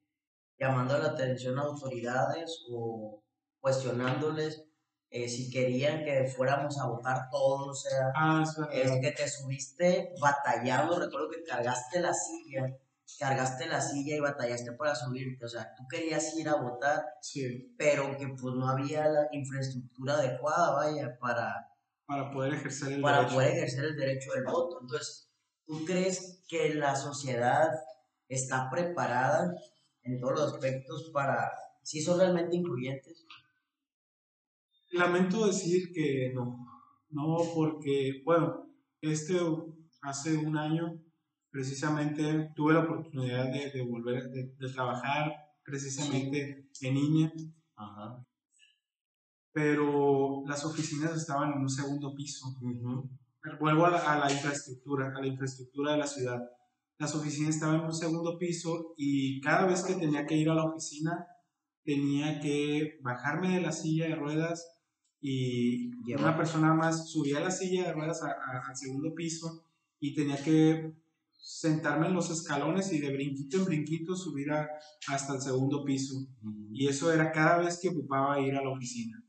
llamando 0.59 0.99
la 0.99 1.11
atención 1.11 1.59
a 1.59 1.63
autoridades 1.63 2.67
o 2.71 3.25
cuestionándoles 3.61 4.70
eh, 5.11 5.29
si 5.29 5.51
querían 5.51 6.05
que 6.05 6.25
fuéramos 6.37 6.79
a 6.79 6.87
votar 6.87 7.29
todos, 7.31 7.69
o 7.69 7.75
sea, 7.91 8.13
Ah, 8.15 8.45
es 8.73 8.93
que 9.01 9.11
te 9.13 9.29
subiste 9.29 10.15
batallando, 10.21 10.99
recuerdo 10.99 11.29
que 11.31 11.43
cargaste 11.43 12.01
la 12.01 12.13
silla, 12.15 12.77
cargaste 13.19 13.67
la 13.67 13.81
silla 13.81 14.17
y 14.17 14.21
batallaste 14.21 14.73
para 14.73 14.95
subirte, 14.95 15.45
o 15.45 15.49
sea, 15.49 15.75
tú 15.77 15.83
querías 15.89 16.35
ir 16.37 16.49
a 16.49 16.55
votar, 16.57 17.05
Sí, 17.21 17.75
pero 17.77 18.17
que 18.17 18.29
pues 18.29 18.55
no 18.55 18.69
había 18.69 19.09
la 19.09 19.29
infraestructura 19.33 20.15
adecuada, 20.15 20.75
vaya, 20.77 21.19
para, 21.19 21.69
para 22.07 22.31
poder 22.31 22.55
ejercer 22.55 22.93
el 22.93 23.01
para 23.03 23.19
derecho. 23.19 23.35
poder 23.35 23.51
ejercer 23.57 23.85
el 23.85 23.97
derecho 23.97 24.33
del 24.33 24.45
voto. 24.45 24.79
Entonces, 24.81 25.29
¿tú 25.67 25.85
crees 25.85 26.43
que 26.49 26.75
la 26.75 26.95
sociedad 26.97 27.69
está 28.29 28.71
preparada 28.71 29.53
en 30.05 30.21
todos 30.21 30.33
los 30.39 30.53
aspectos 30.55 31.11
para, 31.13 31.51
si 31.83 32.01
son 32.01 32.19
realmente 32.21 32.57
incluyentes? 32.57 33.20
Lamento 34.93 35.47
decir 35.47 35.93
que 35.93 36.33
no, 36.35 36.67
no 37.11 37.37
porque, 37.55 38.23
bueno, 38.25 38.67
este 39.01 39.39
hace 40.03 40.37
un 40.37 40.57
año 40.57 41.01
precisamente 41.51 42.51
tuve 42.55 42.75
la 42.75 42.81
oportunidad 42.81 43.45
de, 43.53 43.71
de 43.71 43.83
volver, 43.83 44.31
de, 44.31 44.55
de 44.59 44.73
trabajar 44.73 45.33
precisamente 45.65 46.69
en 46.81 46.95
línea, 46.95 47.33
Ajá. 47.77 48.25
pero 49.53 50.43
las 50.47 50.65
oficinas 50.65 51.17
estaban 51.17 51.53
en 51.53 51.61
un 51.61 51.71
segundo 51.71 52.15
piso. 52.15 52.47
Vuelvo 53.61 53.87
a 53.87 53.91
la, 53.91 53.99
a 53.99 54.19
la 54.19 54.33
infraestructura, 54.33 55.13
a 55.17 55.21
la 55.21 55.27
infraestructura 55.27 55.93
de 55.93 55.99
la 55.99 56.07
ciudad. 56.07 56.41
Las 56.99 57.15
oficinas 57.15 57.55
estaban 57.55 57.81
en 57.81 57.87
un 57.87 57.95
segundo 57.95 58.37
piso 58.39 58.95
y 58.97 59.41
cada 59.41 59.67
vez 59.67 59.83
que 59.85 59.95
tenía 59.95 60.27
que 60.27 60.37
ir 60.37 60.51
a 60.51 60.55
la 60.55 60.65
oficina 60.65 61.27
tenía 61.85 62.41
que 62.41 62.99
bajarme 63.03 63.55
de 63.55 63.61
la 63.63 63.73
silla 63.73 64.07
de 64.07 64.17
ruedas 64.17 64.80
y 65.21 65.91
Llevar. 66.07 66.25
una 66.25 66.37
persona 66.37 66.73
más 66.75 67.11
subía 67.11 67.41
la 67.41 67.51
silla 67.51 67.87
de 67.87 67.93
ruedas 67.93 68.23
a- 68.23 68.29
a- 68.31 68.69
al 68.69 68.77
segundo 68.77 69.15
piso 69.15 69.65
y 70.01 70.15
tenía 70.15 70.43
que 70.43 70.95
sentarme 71.33 72.07
en 72.07 72.15
los 72.15 72.31
escalones 72.31 72.93
y 72.93 73.01
de 73.01 73.13
brinquito 73.13 73.59
en 73.59 73.65
brinquito 73.65 74.15
subir 74.17 74.51
a- 74.53 74.69
hasta 75.09 75.35
el 75.35 75.41
segundo 75.43 75.85
piso. 75.85 76.15
Y 76.73 76.87
eso 76.89 77.13
era 77.13 77.33
cada 77.33 77.59
vez 77.59 77.79
que 77.81 77.89
ocupaba 77.91 78.41
ir 78.41 78.55
a 78.55 78.63
la 78.63 78.71
oficina. 78.71 79.23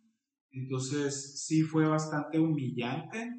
Entonces 0.51 1.41
sí 1.45 1.63
fue 1.63 1.85
bastante 1.87 2.39
humillante 2.39 3.33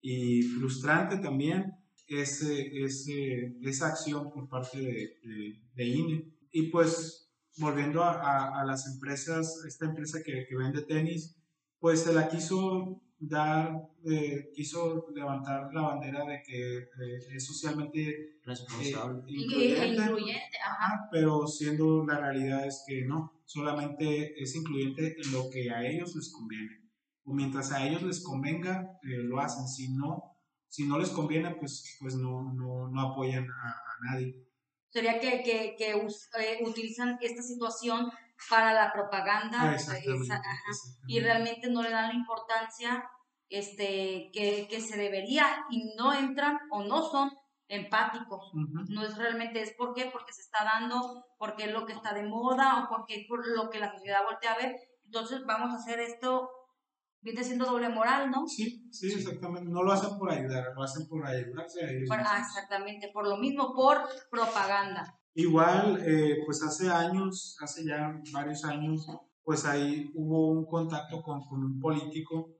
y 0.00 0.42
frustrante 0.42 1.18
también 1.18 1.72
ese, 2.06 2.82
ese, 2.84 3.56
esa 3.62 3.88
acción 3.88 4.30
por 4.32 4.48
parte 4.48 4.78
de, 4.78 5.18
de, 5.22 5.62
de 5.74 5.84
INE. 5.86 6.34
Y 6.52 6.68
pues 6.70 7.30
volviendo 7.58 8.02
a, 8.02 8.12
a- 8.20 8.60
a 8.62 8.64
las 8.64 8.86
empresas, 8.86 9.64
esta 9.66 9.86
empresa 9.86 10.22
que, 10.24 10.46
que 10.48 10.56
vende 10.56 10.82
tenis, 10.82 11.36
pues 11.84 12.00
se 12.00 12.14
la 12.14 12.26
quiso 12.30 12.98
dar, 13.18 13.76
eh, 14.06 14.50
quiso 14.54 15.06
levantar 15.14 15.68
la 15.74 15.82
bandera 15.82 16.24
de 16.24 16.42
que 16.42 16.78
eh, 16.78 17.18
es 17.36 17.44
socialmente 17.46 18.00
eh, 18.08 18.40
Responsable. 18.42 19.22
Y- 19.26 19.44
incluyente. 19.44 19.86
incluyente, 19.88 20.56
ajá. 20.64 20.84
Ajá, 20.86 21.08
pero 21.12 21.46
siendo 21.46 22.02
la 22.06 22.18
realidad 22.18 22.66
es 22.66 22.82
que 22.86 23.04
no, 23.04 23.42
solamente 23.44 24.32
es 24.42 24.56
incluyente 24.56 25.14
en 25.20 25.30
lo 25.32 25.50
que 25.50 25.70
a 25.70 25.86
ellos 25.86 26.16
les 26.16 26.32
conviene. 26.32 26.88
O 27.26 27.34
mientras 27.34 27.70
a 27.70 27.86
ellos 27.86 28.02
les 28.02 28.24
convenga, 28.24 28.98
eh, 29.02 29.18
lo 29.18 29.38
hacen. 29.40 29.68
Si 29.68 29.92
no, 29.92 30.38
si 30.68 30.86
no 30.88 30.98
les 30.98 31.10
conviene, 31.10 31.54
pues, 31.56 31.98
pues 32.00 32.14
no, 32.16 32.50
no, 32.54 32.88
no 32.88 33.00
apoyan 33.10 33.44
a, 33.50 33.68
a 33.72 34.10
nadie. 34.14 34.42
Sería 34.88 35.20
que, 35.20 35.42
que, 35.42 35.74
que 35.76 35.94
us- 35.96 36.30
eh, 36.40 36.64
utilizan 36.64 37.18
esta 37.20 37.42
situación 37.42 38.10
para 38.50 38.72
la 38.74 38.92
propaganda 38.92 39.58
Ah, 39.60 39.74
esa- 39.74 39.98
y 41.06 41.20
realmente 41.20 41.70
no 41.70 41.82
le 41.82 41.90
dan 41.90 42.08
la 42.08 42.14
importancia 42.14 43.08
este, 43.48 44.30
que, 44.32 44.66
que 44.68 44.80
se 44.80 44.96
debería 44.96 45.46
y 45.70 45.94
no 45.96 46.12
entran 46.12 46.58
o 46.70 46.82
no 46.82 47.02
son 47.02 47.30
empáticos. 47.68 48.52
Ujú. 48.52 48.84
No 48.88 49.02
es 49.04 49.16
realmente, 49.16 49.60
es 49.62 49.72
por 49.74 49.94
qué, 49.94 50.06
porque 50.12 50.32
se 50.32 50.42
está 50.42 50.64
dando, 50.64 51.24
porque 51.38 51.64
es 51.64 51.72
lo 51.72 51.86
que 51.86 51.92
está 51.92 52.12
de 52.14 52.24
moda 52.24 52.84
o 52.84 52.88
porque 52.88 53.20
es 53.20 53.26
por 53.28 53.46
lo 53.46 53.70
que 53.70 53.78
la 53.78 53.92
sociedad 53.92 54.24
voltea 54.24 54.52
a 54.52 54.58
ver. 54.58 54.76
Entonces 55.04 55.44
vamos 55.46 55.70
a 55.70 55.76
hacer 55.76 56.00
esto, 56.00 56.50
viene 57.20 57.44
siendo 57.44 57.66
doble 57.66 57.88
moral, 57.88 58.30
¿no? 58.30 58.46
Sí, 58.46 58.88
sí, 58.90 59.12
exactamente. 59.12 59.70
No 59.70 59.82
lo 59.82 59.92
hacen 59.92 60.18
por 60.18 60.30
ayudar, 60.30 60.72
lo 60.74 60.82
hacen 60.82 61.06
por 61.06 61.26
ayudarse 61.26 61.84
a 61.84 61.90
ellos. 61.90 62.08
Por- 62.08 62.20
ah, 62.20 62.38
exactamente, 62.40 63.10
por 63.12 63.26
lo 63.28 63.36
mismo, 63.36 63.74
por 63.74 64.02
propaganda. 64.30 65.18
Igual, 65.34 66.02
eh, 66.06 66.38
pues 66.44 66.62
hace 66.62 66.88
años, 66.88 67.56
hace 67.60 67.84
ya 67.84 68.20
varios 68.32 68.64
años, 68.64 69.06
pues 69.42 69.64
ahí 69.64 70.10
hubo 70.14 70.48
un 70.48 70.64
contacto 70.64 71.22
con, 71.22 71.44
con 71.46 71.64
un 71.64 71.80
político 71.80 72.54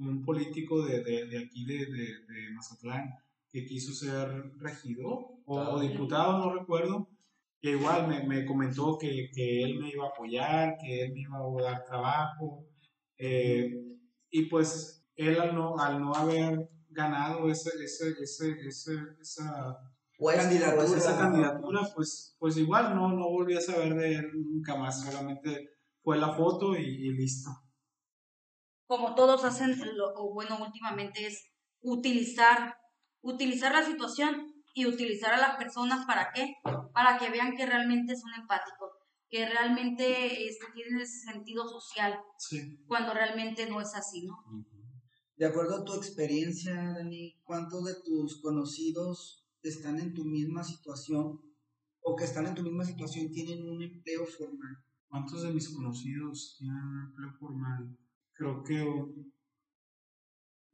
un 0.00 0.24
político 0.24 0.84
de, 0.84 1.02
de, 1.02 1.26
de 1.26 1.38
aquí 1.38 1.64
de, 1.66 1.86
de, 1.86 2.50
Mazatlán 2.54 3.10
que 3.52 3.64
quiso 3.64 3.92
ser 3.92 4.28
regidor 4.58 5.26
o, 5.44 5.80
diputado, 5.80 6.38
no 6.38 6.54
recuerdo, 6.54 7.08
que 7.60 7.70
igual 7.72 8.06
me, 8.06 8.22
me 8.22 8.46
comentó 8.46 8.96
que, 8.96 9.28
que, 9.34 9.62
él 9.64 9.80
me 9.80 9.90
iba 9.90 10.06
a 10.06 10.10
apoyar, 10.10 10.76
que 10.78 11.02
él 11.02 11.12
me 11.12 11.22
iba 11.22 11.38
a 11.38 11.62
dar 11.62 11.84
trabajo, 11.84 12.64
eh, 13.18 13.98
y 14.30 14.46
pues 14.46 15.04
él 15.16 15.40
al 15.40 15.54
no, 15.56 15.76
al 15.78 16.00
no 16.00 16.14
haber 16.14 16.70
ganado 16.88 17.50
ese, 17.50 17.70
ese, 17.82 18.14
ese, 18.22 18.52
ese 18.68 18.92
esa, 19.20 19.76
pues, 20.20 20.36
candidatura, 20.36 20.76
pues, 20.76 20.92
esa 20.92 21.18
candidatura 21.18 21.80
pues, 21.94 22.36
pues 22.38 22.56
igual 22.58 22.94
no, 22.94 23.08
no 23.08 23.30
volví 23.30 23.56
a 23.56 23.60
saber 23.60 23.94
de 23.94 24.16
él 24.16 24.30
nunca 24.34 24.76
más, 24.76 25.02
solamente 25.02 25.70
fue 26.02 26.18
la 26.18 26.34
foto 26.34 26.76
y, 26.76 27.10
listo. 27.14 27.50
Como 28.86 29.14
todos 29.14 29.44
hacen, 29.44 29.80
o 30.16 30.34
bueno, 30.34 30.58
últimamente 30.62 31.26
es 31.26 31.42
utilizar, 31.80 32.76
utilizar 33.22 33.72
la 33.72 33.84
situación 33.84 34.52
y 34.74 34.84
utilizar 34.84 35.32
a 35.32 35.38
las 35.40 35.56
personas 35.56 36.04
para 36.04 36.32
qué? 36.34 36.54
Para 36.92 37.18
que 37.18 37.30
vean 37.30 37.56
que 37.56 37.64
realmente 37.64 38.14
son 38.14 38.30
empáticos, 38.38 38.90
que 39.30 39.48
realmente 39.48 40.46
este, 40.46 40.66
tienen 40.74 41.00
ese 41.00 41.32
sentido 41.32 41.66
social, 41.66 42.18
cuando 42.86 43.14
realmente 43.14 43.68
no 43.70 43.80
es 43.80 43.94
así, 43.94 44.26
¿no? 44.26 44.36
De 45.36 45.46
acuerdo 45.46 45.76
a 45.76 45.84
tu 45.84 45.94
experiencia, 45.94 46.74
Dani, 46.74 47.40
¿cuántos 47.44 47.84
de 47.84 47.94
tus 48.04 48.42
conocidos 48.42 49.39
están 49.68 49.98
en 49.98 50.14
tu 50.14 50.24
misma 50.24 50.64
situación 50.64 51.40
o 52.02 52.16
que 52.16 52.24
están 52.24 52.46
en 52.46 52.54
tu 52.54 52.62
misma 52.62 52.84
situación 52.84 53.30
tienen 53.30 53.68
un 53.68 53.82
empleo 53.82 54.24
formal? 54.26 54.76
¿Cuántos 55.08 55.42
de 55.42 55.52
mis 55.52 55.68
conocidos 55.68 56.56
tienen 56.58 56.82
un 56.82 57.00
empleo 57.06 57.32
formal? 57.38 57.98
Creo 58.32 58.62
que 58.62 58.82
un, 58.82 59.34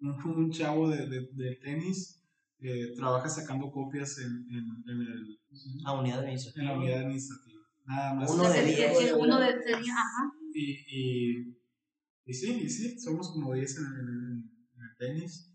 un 0.00 0.50
chavo 0.50 0.88
de, 0.88 1.06
de, 1.06 1.56
tenis 1.62 2.22
eh, 2.60 2.94
trabaja 2.94 3.28
sacando 3.28 3.70
copias 3.70 4.18
en, 4.18 4.46
en, 4.50 4.64
en 4.86 5.00
el, 5.00 5.38
la 5.82 5.92
unidad 5.92 6.20
administrativa. 6.20 6.62
En 6.62 6.68
la 6.68 6.78
unidad 6.78 7.00
administrativa. 7.00 7.60
Nada 7.86 8.14
más. 8.14 8.30
Uno 8.30 8.48
de 8.48 8.64
10. 8.64 9.12
Uno 9.18 9.40
de 9.40 9.46
10, 9.46 9.90
ajá. 9.90 10.32
Y, 10.52 10.72
y, 10.88 11.58
y, 12.24 12.34
sí, 12.34 12.60
y 12.62 12.68
sí, 12.68 12.98
somos 12.98 13.30
como 13.32 13.54
10 13.54 13.76
en 13.78 13.84
el, 13.84 14.56
tenis 14.98 15.52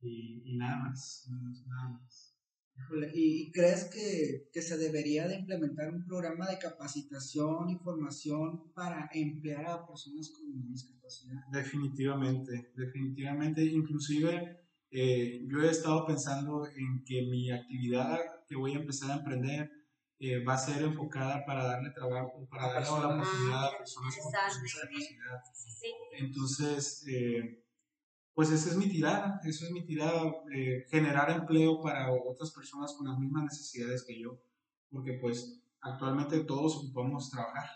y, 0.00 0.56
nada 0.56 0.84
más, 0.84 1.26
nada 1.66 1.88
más. 1.88 2.31
¿Y, 3.14 3.50
crees 3.52 3.84
que, 3.84 4.48
que, 4.52 4.62
se 4.62 4.76
debería 4.76 5.26
de 5.28 5.36
implementar 5.36 5.90
un 5.90 6.04
programa 6.04 6.48
de 6.48 6.58
capacitación 6.58 7.70
y 7.70 7.76
formación 7.76 8.72
para 8.74 9.08
emplear 9.12 9.66
a 9.66 9.86
personas 9.86 10.30
con 10.30 10.68
discapacidad? 10.68 11.40
Definitivamente, 11.50 12.72
definitivamente. 12.76 13.62
Inclusive 13.64 14.62
eh, 14.90 15.46
yo 15.48 15.62
he 15.62 15.70
estado 15.70 16.04
pensando 16.06 16.66
en 16.66 17.02
que 17.04 17.22
mi 17.22 17.50
actividad 17.50 18.18
que 18.46 18.56
voy 18.56 18.74
a 18.74 18.80
empezar 18.80 19.10
a 19.10 19.14
emprender 19.16 19.70
eh, 20.18 20.44
va 20.44 20.54
a 20.54 20.58
ser 20.58 20.82
enfocada 20.82 21.44
para 21.46 21.64
darle 21.64 21.90
trabajo, 21.90 22.46
para 22.50 22.74
darle 22.74 22.88
la 22.88 23.08
oportunidad 23.08 23.64
a 23.64 23.78
personas 23.78 24.16
con 24.18 24.62
discapacidad. 24.62 25.40
Entonces, 26.18 27.04
eh, 27.08 27.64
pues 28.34 28.50
esa 28.50 28.70
es 28.70 28.76
mi 28.76 28.88
tirada, 28.88 29.40
eso 29.44 29.66
es 29.66 29.70
mi 29.72 29.84
tirada, 29.84 30.22
eh, 30.54 30.84
generar 30.90 31.30
empleo 31.30 31.80
para 31.82 32.10
otras 32.12 32.50
personas 32.52 32.94
con 32.96 33.06
las 33.08 33.18
mismas 33.18 33.44
necesidades 33.44 34.04
que 34.04 34.18
yo, 34.18 34.40
porque 34.90 35.14
pues 35.20 35.62
actualmente 35.80 36.40
todos 36.44 36.76
ocupamos 36.76 37.30
trabajar 37.30 37.68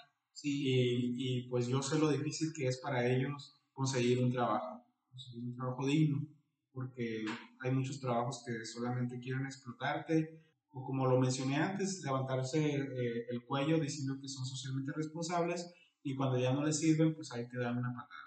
y, 0.42 1.38
y, 1.38 1.48
pues 1.48 1.66
yo 1.66 1.82
sé 1.82 1.98
lo 1.98 2.10
difícil 2.10 2.52
que 2.54 2.66
es 2.68 2.78
para 2.78 3.06
ellos 3.06 3.58
conseguir 3.72 4.22
un 4.22 4.30
trabajo, 4.30 4.84
conseguir 5.10 5.44
un 5.44 5.56
trabajo 5.56 5.86
digno, 5.86 6.26
porque 6.72 7.24
hay 7.60 7.70
muchos 7.72 8.00
trabajos 8.00 8.44
que 8.46 8.64
solamente 8.64 9.18
quieren 9.18 9.46
explotarte 9.46 10.42
o 10.70 10.84
como 10.84 11.06
lo 11.06 11.18
mencioné 11.18 11.56
antes, 11.56 12.02
levantarse 12.04 12.76
eh, 12.76 13.26
el 13.30 13.44
cuello 13.44 13.80
diciendo 13.80 14.18
que 14.20 14.28
son 14.28 14.44
socialmente 14.44 14.92
responsables 14.94 15.72
y 16.02 16.14
cuando 16.14 16.38
ya 16.38 16.52
no 16.52 16.64
les 16.64 16.78
sirven, 16.78 17.14
pues 17.14 17.32
ahí 17.32 17.48
te 17.48 17.58
dan 17.58 17.78
una 17.78 17.94
patada. 17.94 18.25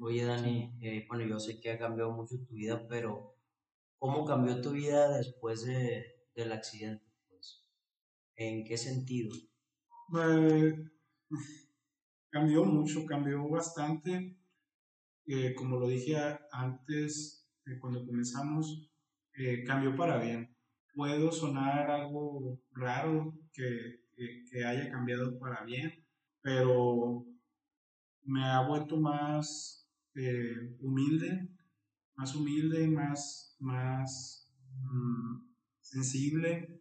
Oye, 0.00 0.24
Dani, 0.24 0.76
eh, 0.82 1.06
bueno, 1.08 1.24
yo 1.24 1.38
sé 1.38 1.60
que 1.60 1.70
ha 1.70 1.78
cambiado 1.78 2.12
mucho 2.12 2.36
tu 2.46 2.54
vida, 2.54 2.86
pero 2.88 3.36
¿cómo 3.98 4.24
cambió 4.24 4.60
tu 4.60 4.72
vida 4.72 5.16
después 5.16 5.64
de, 5.64 6.04
del 6.34 6.52
accidente? 6.52 7.04
Pues? 7.28 7.64
¿En 8.36 8.64
qué 8.64 8.76
sentido? 8.76 9.34
Pues, 10.10 10.74
cambió 12.30 12.64
mucho, 12.64 13.06
cambió 13.06 13.48
bastante. 13.48 14.36
Eh, 15.26 15.54
como 15.54 15.78
lo 15.78 15.88
dije 15.88 16.16
antes, 16.50 17.48
eh, 17.66 17.78
cuando 17.80 18.04
comenzamos, 18.04 18.90
cambió 19.66 19.96
para 19.96 20.18
bien. 20.18 20.54
Puedo 20.94 21.32
sonar 21.32 21.90
algo 21.90 22.60
raro 22.72 23.34
que, 23.52 24.04
que 24.50 24.64
haya 24.64 24.90
cambiado 24.90 25.38
para 25.38 25.64
bien, 25.64 25.92
pero 26.40 27.26
me 28.24 28.44
ha 28.44 28.66
vuelto 28.66 28.96
más 28.96 29.88
eh, 30.14 30.76
humilde, 30.80 31.48
más 32.16 32.34
humilde, 32.34 32.86
más, 32.88 33.56
más 33.60 34.50
mm, 34.82 35.54
sensible. 35.80 36.80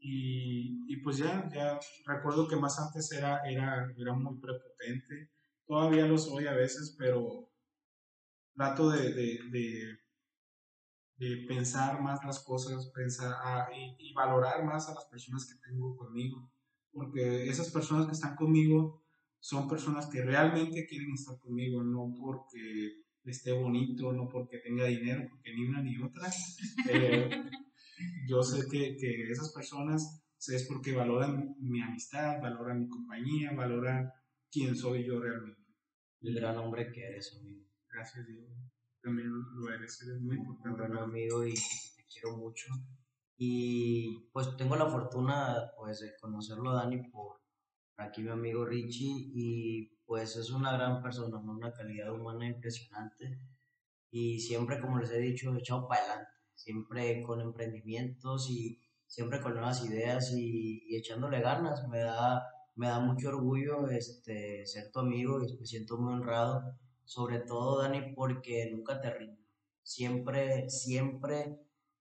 Y, 0.00 0.84
y, 0.92 0.96
pues 1.02 1.18
ya, 1.18 1.48
ya 1.52 1.78
recuerdo 2.06 2.46
que 2.46 2.56
más 2.56 2.78
antes 2.78 3.10
era, 3.12 3.40
era, 3.48 3.92
era 3.96 4.12
muy 4.14 4.38
prepotente. 4.40 5.30
Todavía 5.66 6.06
lo 6.06 6.16
soy 6.16 6.46
a 6.46 6.54
veces, 6.54 6.94
pero 6.98 7.50
trato 8.54 8.90
de, 8.90 9.12
de, 9.12 9.98
de, 11.16 11.46
pensar 11.46 12.00
más 12.00 12.24
las 12.24 12.40
cosas 12.44 12.90
pensar, 12.94 13.34
y, 13.74 13.96
y 13.98 14.14
valorar 14.14 14.64
más 14.64 14.88
a 14.88 14.94
las 14.94 15.04
personas 15.06 15.46
que 15.46 15.68
tengo 15.68 15.96
conmigo. 15.96 16.50
Porque 16.92 17.48
esas 17.48 17.70
personas 17.70 18.06
que 18.06 18.12
están 18.12 18.36
conmigo 18.36 19.02
son 19.48 19.66
personas 19.66 20.10
que 20.10 20.22
realmente 20.22 20.86
quieren 20.86 21.10
estar 21.14 21.38
conmigo, 21.38 21.82
no 21.82 22.12
porque 22.20 23.00
esté 23.24 23.50
bonito, 23.50 24.12
no 24.12 24.28
porque 24.28 24.58
tenga 24.58 24.84
dinero, 24.84 25.26
porque 25.30 25.54
ni 25.54 25.64
una 25.64 25.80
ni 25.80 25.96
otra. 25.96 26.28
Eh, 26.90 27.30
yo 28.28 28.42
sé 28.42 28.68
que, 28.70 28.98
que, 28.98 29.30
esas 29.30 29.50
personas 29.54 30.22
es 30.48 30.66
porque 30.68 30.92
valoran 30.92 31.56
mi 31.60 31.80
amistad, 31.80 32.42
valoran 32.42 32.80
mi 32.80 32.88
compañía, 32.88 33.52
valoran 33.52 34.12
quién 34.52 34.76
soy 34.76 35.06
yo 35.06 35.18
realmente. 35.18 35.64
El 36.20 36.34
gran 36.34 36.58
hombre 36.58 36.92
que 36.92 37.06
eres, 37.06 37.34
amigo. 37.40 37.64
Gracias, 37.90 38.26
Dios. 38.26 38.44
También 39.00 39.30
lo 39.30 39.72
eres, 39.72 39.98
eres 40.02 40.20
muy 40.20 40.36
importante. 40.36 40.82
Un 40.82 40.98
amigo 40.98 41.46
y 41.46 41.54
te 41.54 42.04
quiero 42.12 42.36
mucho. 42.36 42.66
Y 43.38 44.28
pues 44.30 44.54
tengo 44.58 44.76
la 44.76 44.90
fortuna 44.90 45.70
pues 45.78 46.00
de 46.00 46.12
conocerlo, 46.20 46.74
Dani, 46.74 47.08
por 47.10 47.37
aquí 47.98 48.22
mi 48.22 48.30
amigo 48.30 48.64
Richie 48.64 49.30
y 49.34 49.86
pues 50.06 50.36
es 50.36 50.50
una 50.50 50.72
gran 50.72 51.02
persona, 51.02 51.38
una 51.38 51.72
calidad 51.72 52.12
humana 52.12 52.46
impresionante. 52.46 53.40
Y 54.10 54.40
siempre, 54.40 54.80
como 54.80 54.98
les 54.98 55.10
he 55.10 55.18
dicho, 55.18 55.54
echado 55.54 55.86
para 55.86 56.00
adelante, 56.02 56.30
siempre 56.54 57.22
con 57.22 57.40
emprendimientos 57.40 58.48
y 58.48 58.80
siempre 59.06 59.40
con 59.40 59.54
nuevas 59.54 59.84
ideas 59.84 60.32
y, 60.32 60.96
echándole 60.96 61.40
ganas. 61.40 61.86
Me 61.88 61.98
da, 61.98 62.46
me 62.76 62.88
da 62.88 63.00
mucho 63.00 63.28
orgullo 63.28 63.88
este, 63.90 64.64
ser 64.66 64.90
tu 64.90 65.00
amigo 65.00 65.42
y 65.44 65.58
me 65.58 65.66
siento 65.66 65.98
muy 65.98 66.14
honrado, 66.14 66.62
sobre 67.04 67.40
todo 67.40 67.82
Dani, 67.82 68.14
porque 68.14 68.70
nunca 68.72 69.00
te 69.00 69.10
rindo, 69.12 69.42
siempre, 69.82 70.70
siempre 70.70 71.60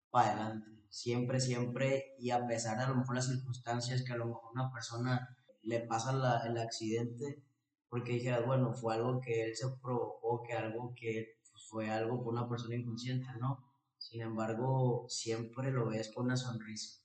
para 0.10 0.31
adelante, 0.31 0.69
siempre, 0.89 1.39
siempre 1.39 2.15
y 2.19 2.31
a 2.31 2.45
pesar 2.47 2.77
de 2.77 2.83
a 2.83 2.89
lo 2.89 2.95
mejor 2.95 3.15
las 3.15 3.27
circunstancias 3.27 4.03
que 4.03 4.13
a 4.13 4.17
lo 4.17 4.27
mejor 4.27 4.51
una 4.53 4.71
persona 4.71 5.37
le 5.67 5.82
pasa 5.82 6.12
el 6.45 6.58
accidente, 6.58 7.43
porque 7.89 8.13
dijeras, 8.13 8.45
bueno, 8.45 8.73
fue 8.73 8.95
algo 8.95 9.19
que 9.19 9.43
él 9.43 9.56
se 9.56 9.67
provocó, 9.82 10.41
que 10.41 10.53
algo 10.53 10.93
que 10.95 11.39
fue 11.69 11.91
algo 11.91 12.23
con 12.23 12.38
una 12.38 12.47
persona 12.47 12.75
inconsciente, 12.75 13.27
¿no? 13.39 13.65
Sin 13.97 14.21
embargo, 14.21 15.06
siempre 15.10 15.71
lo 15.71 15.89
ves 15.89 16.10
con 16.13 16.25
una 16.25 16.38
sonrisa. 16.38 17.01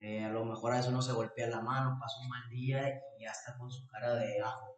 Eh, 0.00 0.22
a 0.22 0.28
lo 0.28 0.44
mejor 0.44 0.72
a 0.72 0.76
veces 0.76 0.90
uno 0.90 1.00
se 1.00 1.14
golpea 1.14 1.48
la 1.48 1.62
mano, 1.62 1.96
pasa 1.98 2.20
un 2.20 2.28
mal 2.28 2.50
día 2.50 2.86
y 3.18 3.22
ya 3.22 3.30
está 3.30 3.56
con 3.56 3.70
su 3.70 3.86
cara 3.86 4.14
de 4.14 4.42
ajo. 4.42 4.76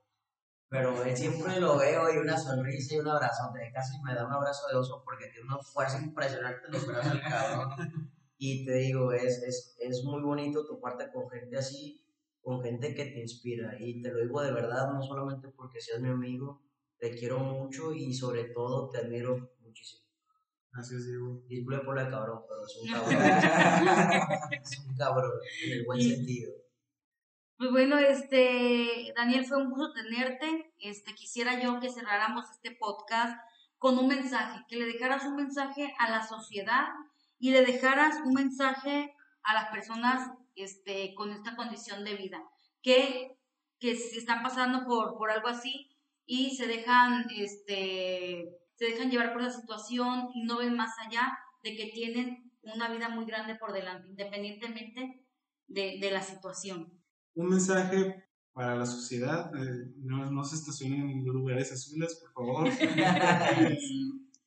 Pero 0.68 1.02
él 1.02 1.16
siempre 1.16 1.58
lo 1.58 1.76
veo 1.76 2.14
y 2.14 2.18
una 2.18 2.38
sonrisa 2.38 2.94
y 2.94 2.98
un 2.98 3.08
abrazo. 3.08 3.50
Casi 3.72 4.00
me 4.02 4.14
da 4.14 4.26
un 4.26 4.32
abrazo 4.32 4.68
de 4.68 4.76
oso 4.76 5.02
porque 5.04 5.26
tiene 5.26 5.48
una 5.48 5.58
fuerza 5.58 5.98
impresionante 5.98 6.66
en 6.66 6.72
los 6.72 6.86
brazos, 6.86 7.18
cabrón. 7.28 8.12
Y 8.36 8.64
te 8.64 8.74
digo, 8.74 9.12
es, 9.12 9.42
es, 9.42 9.76
es 9.80 10.04
muy 10.04 10.22
bonito 10.22 10.64
toparte 10.64 11.10
con 11.10 11.28
gente 11.28 11.58
así 11.58 12.04
con 12.42 12.62
gente 12.62 12.94
que 12.94 13.04
te 13.04 13.20
inspira. 13.20 13.76
Y 13.78 14.00
te 14.00 14.12
lo 14.12 14.20
digo 14.20 14.40
de 14.42 14.52
verdad, 14.52 14.92
no 14.92 15.02
solamente 15.02 15.48
porque 15.48 15.80
seas 15.80 16.00
mi 16.00 16.08
amigo, 16.08 16.62
te 16.98 17.10
quiero 17.10 17.38
mucho 17.38 17.92
y 17.92 18.12
sobre 18.12 18.44
todo 18.44 18.88
te 18.90 18.98
admiro 18.98 19.50
muchísimo. 19.60 20.08
Gracias, 20.72 21.06
Diego. 21.06 21.42
Disculpe 21.48 21.84
por 21.84 21.98
el 21.98 22.10
cabrón, 22.10 22.42
pero 22.48 22.64
es 22.64 22.76
un 22.76 22.88
cabrón. 22.92 24.60
es 24.62 24.78
un 24.86 24.96
cabrón, 24.96 25.32
en 25.64 25.72
el 25.72 25.84
buen 25.84 26.00
sentido. 26.00 26.52
Pues 27.56 27.70
bueno, 27.72 27.98
este, 27.98 29.12
Daniel, 29.16 29.44
fue 29.44 29.56
un 29.56 29.70
gusto 29.70 29.92
tenerte. 29.92 30.72
Este, 30.78 31.14
quisiera 31.14 31.60
yo 31.60 31.80
que 31.80 31.90
cerráramos 31.90 32.44
este 32.50 32.70
podcast 32.70 33.36
con 33.78 33.98
un 33.98 34.08
mensaje, 34.08 34.64
que 34.68 34.76
le 34.76 34.86
dejaras 34.86 35.24
un 35.24 35.36
mensaje 35.36 35.92
a 35.98 36.10
la 36.10 36.26
sociedad 36.26 36.86
y 37.38 37.50
le 37.50 37.64
dejaras 37.64 38.16
un 38.24 38.34
mensaje 38.34 39.14
a 39.42 39.54
las 39.54 39.70
personas 39.70 40.30
este, 40.58 41.14
con 41.14 41.30
esta 41.30 41.56
condición 41.56 42.04
de 42.04 42.16
vida, 42.16 42.42
que, 42.82 43.38
que 43.78 43.96
se 43.96 44.18
están 44.18 44.42
pasando 44.42 44.84
por, 44.84 45.16
por 45.16 45.30
algo 45.30 45.48
así 45.48 45.90
y 46.26 46.56
se 46.56 46.66
dejan, 46.66 47.26
este, 47.30 48.48
se 48.74 48.84
dejan 48.84 49.10
llevar 49.10 49.32
por 49.32 49.42
la 49.42 49.50
situación 49.50 50.28
y 50.34 50.44
no 50.44 50.58
ven 50.58 50.76
más 50.76 50.92
allá 50.98 51.38
de 51.62 51.76
que 51.76 51.86
tienen 51.86 52.52
una 52.62 52.88
vida 52.90 53.08
muy 53.08 53.24
grande 53.24 53.54
por 53.54 53.72
delante, 53.72 54.08
independientemente 54.08 55.24
de, 55.66 55.98
de 56.00 56.10
la 56.10 56.22
situación. 56.22 56.92
Un 57.34 57.48
mensaje 57.48 58.24
para 58.52 58.74
la 58.74 58.86
sociedad, 58.86 59.54
eh, 59.54 59.92
no, 59.98 60.30
no, 60.30 60.44
se 60.44 60.56
estacionen 60.56 61.10
en 61.10 61.24
lugares 61.24 61.72
azules, 61.72 62.16
por 62.16 62.32
favor. 62.32 62.68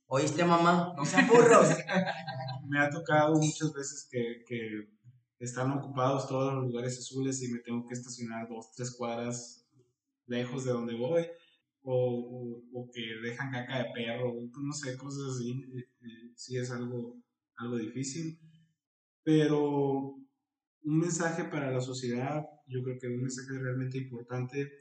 ¿Oíste, 0.07 0.43
mamá? 0.43 0.93
No 0.97 1.05
sean 1.05 1.27
burros. 1.27 1.69
me 2.67 2.79
ha 2.79 2.89
tocado 2.89 3.35
muchas 3.35 3.73
veces 3.73 4.07
que, 4.11 4.43
que, 4.45 4.89
están 5.41 5.71
ocupados 5.71 6.27
todos 6.27 6.53
los 6.53 6.65
lugares 6.65 6.99
azules 6.99 7.41
y 7.41 7.51
me 7.51 7.59
tengo 7.59 7.87
que 7.87 7.95
estacionar 7.95 8.47
dos, 8.47 8.71
tres 8.73 8.95
cuadras 8.95 9.67
lejos 10.27 10.65
de 10.65 10.71
donde 10.71 10.95
voy. 10.95 11.25
O, 11.83 12.61
o, 12.73 12.91
que 12.91 13.01
dejan 13.23 13.51
caca 13.51 13.79
de 13.79 13.91
perro, 13.91 14.35
no 14.35 14.71
sé, 14.71 14.95
cosas 14.97 15.35
así. 15.35 15.49
Eh, 15.49 15.89
eh, 16.01 16.31
sí 16.35 16.57
es 16.57 16.69
algo, 16.69 17.19
algo 17.55 17.77
difícil. 17.77 18.39
Pero 19.23 20.15
un 20.83 20.99
mensaje 20.99 21.45
para 21.45 21.71
la 21.71 21.81
sociedad, 21.81 22.45
yo 22.67 22.83
creo 22.83 22.99
que 22.99 23.07
un 23.07 23.21
mensaje 23.21 23.57
realmente 23.57 23.97
importante 23.97 24.71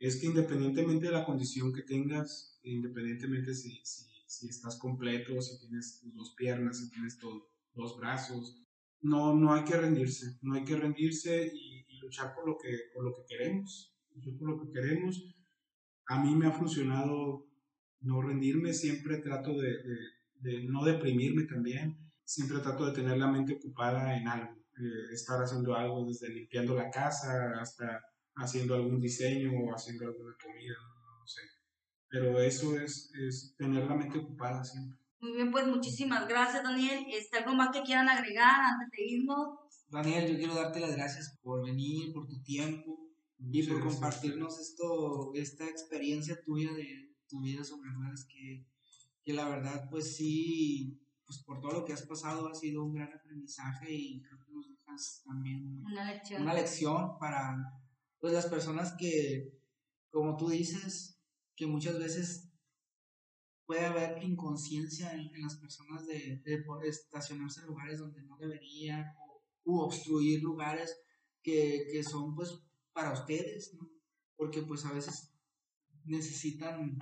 es 0.00 0.16
que 0.16 0.26
independientemente 0.26 1.06
de 1.06 1.12
la 1.12 1.24
condición 1.24 1.72
que 1.72 1.82
tengas, 1.82 2.58
independientemente 2.64 3.54
si, 3.54 3.80
si, 3.84 4.06
si 4.26 4.48
estás 4.48 4.76
completo, 4.76 5.40
si 5.40 5.60
tienes 5.60 6.00
dos 6.12 6.34
piernas, 6.36 6.80
si 6.80 6.90
tienes 6.90 7.20
dos 7.20 7.96
brazos, 8.00 8.61
no, 9.02 9.34
no 9.34 9.52
hay 9.52 9.64
que 9.64 9.76
rendirse, 9.76 10.38
no 10.42 10.54
hay 10.54 10.64
que 10.64 10.76
rendirse 10.76 11.50
y, 11.54 11.82
luchar 12.00 12.34
por 12.34 12.44
lo, 12.48 12.58
que, 12.58 12.76
por 12.92 13.04
lo 13.04 13.14
que 13.14 13.22
queremos, 13.28 13.94
luchar 14.16 14.36
por 14.36 14.48
lo 14.50 14.60
que 14.60 14.72
queremos. 14.72 15.36
A 16.08 16.20
mí 16.20 16.34
me 16.34 16.46
ha 16.46 16.50
funcionado 16.50 17.46
no 18.00 18.20
rendirme, 18.20 18.74
siempre 18.74 19.18
trato 19.18 19.52
de, 19.56 20.64
no 20.64 20.84
deprimirme 20.84 21.44
también, 21.44 21.96
siempre 22.24 22.58
trato 22.58 22.86
de 22.86 22.92
tener 22.92 23.18
la 23.18 23.30
mente 23.30 23.54
ocupada 23.54 24.16
en 24.16 24.26
algo 24.26 24.62
eh, 24.78 25.12
estar 25.12 25.40
haciendo 25.40 25.76
algo 25.76 26.04
desde 26.06 26.30
limpiando 26.30 26.74
la 26.74 26.90
casa 26.90 27.52
hasta 27.60 28.02
haciendo 28.36 28.74
algún 28.74 29.00
diseño 29.00 29.52
o 29.52 29.74
haciendo 29.74 30.06
alguna 30.06 30.34
comida, 30.42 30.74
no 31.20 31.26
sé. 31.26 31.42
Pero 32.08 32.40
eso 32.40 32.80
es, 32.80 33.12
es 33.14 33.54
tener 33.56 33.84
la 33.84 33.94
mente 33.94 34.18
ocupada 34.18 34.64
siempre. 34.64 34.98
Muy 35.22 35.34
bien, 35.34 35.52
pues 35.52 35.68
muchísimas 35.68 36.26
gracias, 36.26 36.64
Daniel. 36.64 37.06
¿Está 37.08 37.38
algo 37.38 37.54
más 37.54 37.68
que 37.72 37.82
quieran 37.82 38.08
agregar 38.08 38.60
antes 38.60 38.90
de 38.90 39.04
irnos? 39.06 39.56
Daniel, 39.88 40.32
yo 40.32 40.36
quiero 40.36 40.54
darte 40.56 40.80
las 40.80 40.96
gracias 40.96 41.38
por 41.40 41.64
venir, 41.64 42.12
por 42.12 42.26
tu 42.26 42.42
tiempo 42.42 42.98
y 43.38 43.62
por 43.62 43.80
compartirnos 43.84 44.58
esto, 44.58 45.30
esta 45.34 45.64
experiencia 45.64 46.42
tuya 46.44 46.72
de 46.72 47.14
tu 47.28 47.40
vida 47.40 47.62
sobre 47.62 47.92
ruedas 47.92 48.26
que, 48.28 48.66
que 49.22 49.32
la 49.32 49.48
verdad, 49.48 49.88
pues 49.88 50.16
sí, 50.16 51.00
pues 51.24 51.38
por 51.44 51.60
todo 51.60 51.70
lo 51.70 51.84
que 51.84 51.92
has 51.92 52.02
pasado 52.02 52.48
ha 52.48 52.54
sido 52.56 52.82
un 52.82 52.94
gran 52.94 53.12
aprendizaje 53.12 53.94
y 53.94 54.22
creo 54.22 54.40
que 54.44 54.50
nos 54.50 54.68
dejas 54.68 55.22
también 55.24 55.84
una 55.84 56.04
lección, 56.12 56.42
una 56.42 56.54
lección 56.54 57.18
para 57.20 57.56
pues 58.18 58.32
las 58.32 58.46
personas 58.46 58.96
que, 58.98 59.52
como 60.10 60.36
tú 60.36 60.48
dices, 60.48 61.20
que 61.54 61.68
muchas 61.68 61.96
veces 62.00 62.51
puede 63.72 63.86
haber 63.86 64.22
inconsciencia 64.22 65.12
en, 65.14 65.30
las 65.40 65.56
personas 65.56 66.06
de, 66.06 66.42
de, 66.44 66.62
estacionarse 66.84 67.60
en 67.60 67.68
lugares 67.68 68.00
donde 68.00 68.22
no 68.22 68.36
deberían 68.36 69.02
o, 69.18 69.42
u 69.64 69.80
obstruir 69.80 70.42
lugares 70.42 70.94
que, 71.42 71.86
que 71.90 72.02
son 72.02 72.34
pues 72.34 72.62
para 72.92 73.14
ustedes, 73.14 73.72
¿no? 73.72 73.88
Porque 74.36 74.60
pues 74.60 74.84
a 74.84 74.92
veces 74.92 75.34
necesitan, 76.04 76.98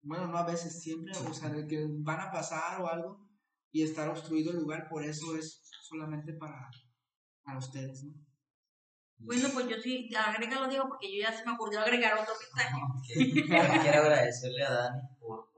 bueno, 0.00 0.28
no 0.28 0.38
a 0.38 0.46
veces, 0.46 0.80
siempre, 0.80 1.12
o 1.14 1.34
sea, 1.34 1.52
que 1.66 1.86
van 1.90 2.20
a 2.20 2.30
pasar 2.32 2.80
o 2.80 2.88
algo 2.88 3.28
y 3.70 3.82
estar 3.82 4.08
obstruido 4.08 4.52
el 4.52 4.60
lugar, 4.60 4.88
por 4.88 5.04
eso 5.04 5.36
es 5.36 5.68
solamente 5.82 6.32
para, 6.32 6.70
para 7.42 7.58
ustedes, 7.58 8.02
¿no? 8.04 8.14
Bueno, 9.18 9.48
pues 9.52 9.68
yo 9.68 9.76
sí, 9.78 10.08
agrégalo, 10.16 10.68
digo, 10.68 10.88
porque 10.88 11.14
yo 11.14 11.22
ya 11.22 11.36
se 11.36 11.44
me 11.44 11.52
ocurrió 11.52 11.80
agregar 11.80 12.18
otro 12.18 12.32
mensaje. 12.34 13.82
Quiero 13.82 14.02
agradecerle 14.02 14.64
a 14.64 14.72
Dani 14.72 15.13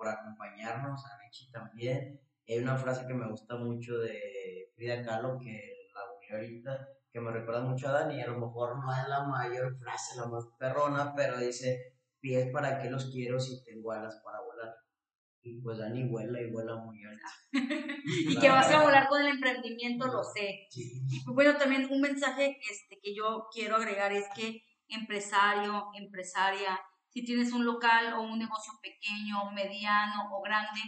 por, 0.06 0.14
acompañarnos, 0.14 1.04
a 1.04 1.18
Michi 1.18 1.50
también. 1.50 2.20
Hay 2.48 2.58
una 2.58 2.76
frase 2.76 3.06
que 3.06 3.14
me 3.14 3.28
gusta 3.28 3.56
mucho 3.56 3.98
de 3.98 4.70
Frida 4.74 5.02
Kahlo, 5.02 5.38
que 5.38 5.88
la 5.94 6.00
uní 6.16 6.28
ahorita, 6.30 6.88
que 7.10 7.20
me 7.20 7.30
recuerda 7.30 7.62
mucho 7.62 7.88
a 7.88 7.92
Dani. 7.92 8.22
A 8.22 8.28
lo 8.28 8.38
mejor 8.38 8.78
no 8.78 8.92
es 8.92 9.08
la 9.08 9.24
mayor 9.24 9.76
frase, 9.78 10.16
la 10.16 10.26
más 10.26 10.44
perrona, 10.58 11.14
pero 11.14 11.38
dice: 11.38 11.94
pies 12.20 12.50
para 12.52 12.80
qué 12.80 12.90
los 12.90 13.10
quiero 13.10 13.40
si 13.40 13.64
tengo 13.64 13.92
alas 13.92 14.20
para 14.24 14.40
volar 14.40 14.74
y 15.46 15.60
pues 15.60 15.78
Dani 15.78 16.08
vuela 16.08 16.40
y 16.40 16.50
vuela 16.50 16.74
muy 16.76 17.02
alto. 17.04 17.24
y 18.04 18.36
que 18.36 18.48
vas 18.48 18.68
a 18.70 18.82
volar 18.82 19.06
con 19.08 19.20
el 19.20 19.28
emprendimiento, 19.28 20.06
lo 20.08 20.24
sé. 20.24 20.66
Pues 21.24 21.34
bueno, 21.34 21.56
también 21.56 21.86
un 21.90 22.00
mensaje 22.00 22.58
este, 22.68 22.98
que 23.00 23.14
yo 23.14 23.46
quiero 23.52 23.76
agregar 23.76 24.12
es 24.12 24.24
que 24.34 24.62
empresario, 24.88 25.86
empresaria, 25.94 26.78
si 27.16 27.24
tienes 27.24 27.50
un 27.54 27.64
local 27.64 28.12
o 28.12 28.20
un 28.20 28.38
negocio 28.38 28.74
pequeño, 28.82 29.50
mediano 29.54 30.28
o 30.34 30.42
grande, 30.42 30.82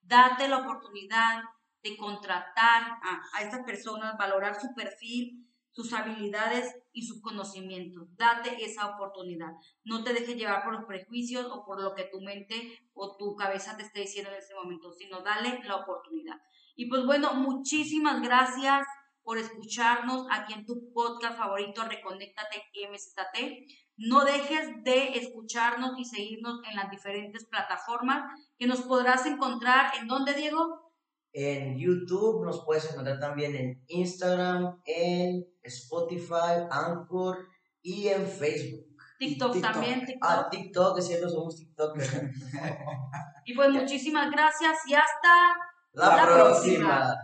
date 0.00 0.48
la 0.48 0.60
oportunidad 0.60 1.42
de 1.82 1.94
contratar 1.98 2.84
a, 3.02 3.22
a 3.34 3.42
estas 3.42 3.66
personas, 3.66 4.16
valorar 4.16 4.58
su 4.58 4.74
perfil, 4.74 5.46
sus 5.72 5.92
habilidades 5.92 6.74
y 6.94 7.02
sus 7.02 7.20
conocimientos. 7.20 8.08
Date 8.16 8.64
esa 8.64 8.94
oportunidad. 8.94 9.50
No 9.84 10.02
te 10.02 10.14
dejes 10.14 10.36
llevar 10.36 10.64
por 10.64 10.72
los 10.72 10.86
prejuicios 10.86 11.52
o 11.52 11.66
por 11.66 11.82
lo 11.82 11.94
que 11.94 12.04
tu 12.04 12.22
mente 12.22 12.78
o 12.94 13.18
tu 13.18 13.36
cabeza 13.36 13.76
te 13.76 13.82
esté 13.82 14.00
diciendo 14.00 14.30
en 14.30 14.38
ese 14.38 14.54
momento, 14.54 14.90
sino 14.90 15.20
dale 15.20 15.60
la 15.64 15.76
oportunidad. 15.76 16.40
Y 16.76 16.88
pues 16.88 17.04
bueno, 17.04 17.34
muchísimas 17.34 18.22
gracias 18.22 18.86
por 19.22 19.36
escucharnos 19.36 20.26
aquí 20.30 20.54
en 20.54 20.64
tu 20.64 20.90
podcast 20.94 21.36
favorito, 21.36 21.84
Reconéctate 21.84 22.62
MZT. 22.90 23.83
No 23.96 24.24
dejes 24.24 24.82
de 24.82 25.16
escucharnos 25.18 25.98
y 25.98 26.04
seguirnos 26.04 26.60
en 26.68 26.76
las 26.76 26.90
diferentes 26.90 27.44
plataformas 27.46 28.24
que 28.58 28.66
nos 28.66 28.82
podrás 28.82 29.24
encontrar. 29.26 29.92
¿En 30.00 30.08
dónde, 30.08 30.34
Diego? 30.34 30.92
En 31.32 31.78
YouTube, 31.78 32.44
nos 32.44 32.64
puedes 32.64 32.90
encontrar 32.90 33.20
también 33.20 33.54
en 33.54 33.84
Instagram, 33.88 34.80
en 34.84 35.46
Spotify, 35.62 36.66
Anchor 36.70 37.48
y 37.82 38.08
en 38.08 38.26
Facebook. 38.26 38.84
TikTok, 39.18 39.60
también, 39.60 40.04
TikTok. 40.04 40.28
Ah, 40.28 40.48
TikTok, 40.50 40.98
es 40.98 41.06
cierto, 41.06 41.28
somos 41.28 41.56
TikTok. 41.56 41.96
y 43.44 43.54
pues 43.54 43.70
muchísimas 43.70 44.30
gracias 44.30 44.78
y 44.86 44.94
hasta 44.94 45.56
la, 45.92 46.24
próxima. 46.24 47.14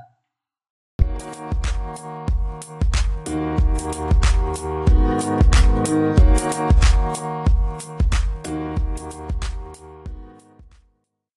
Música 5.81 6.90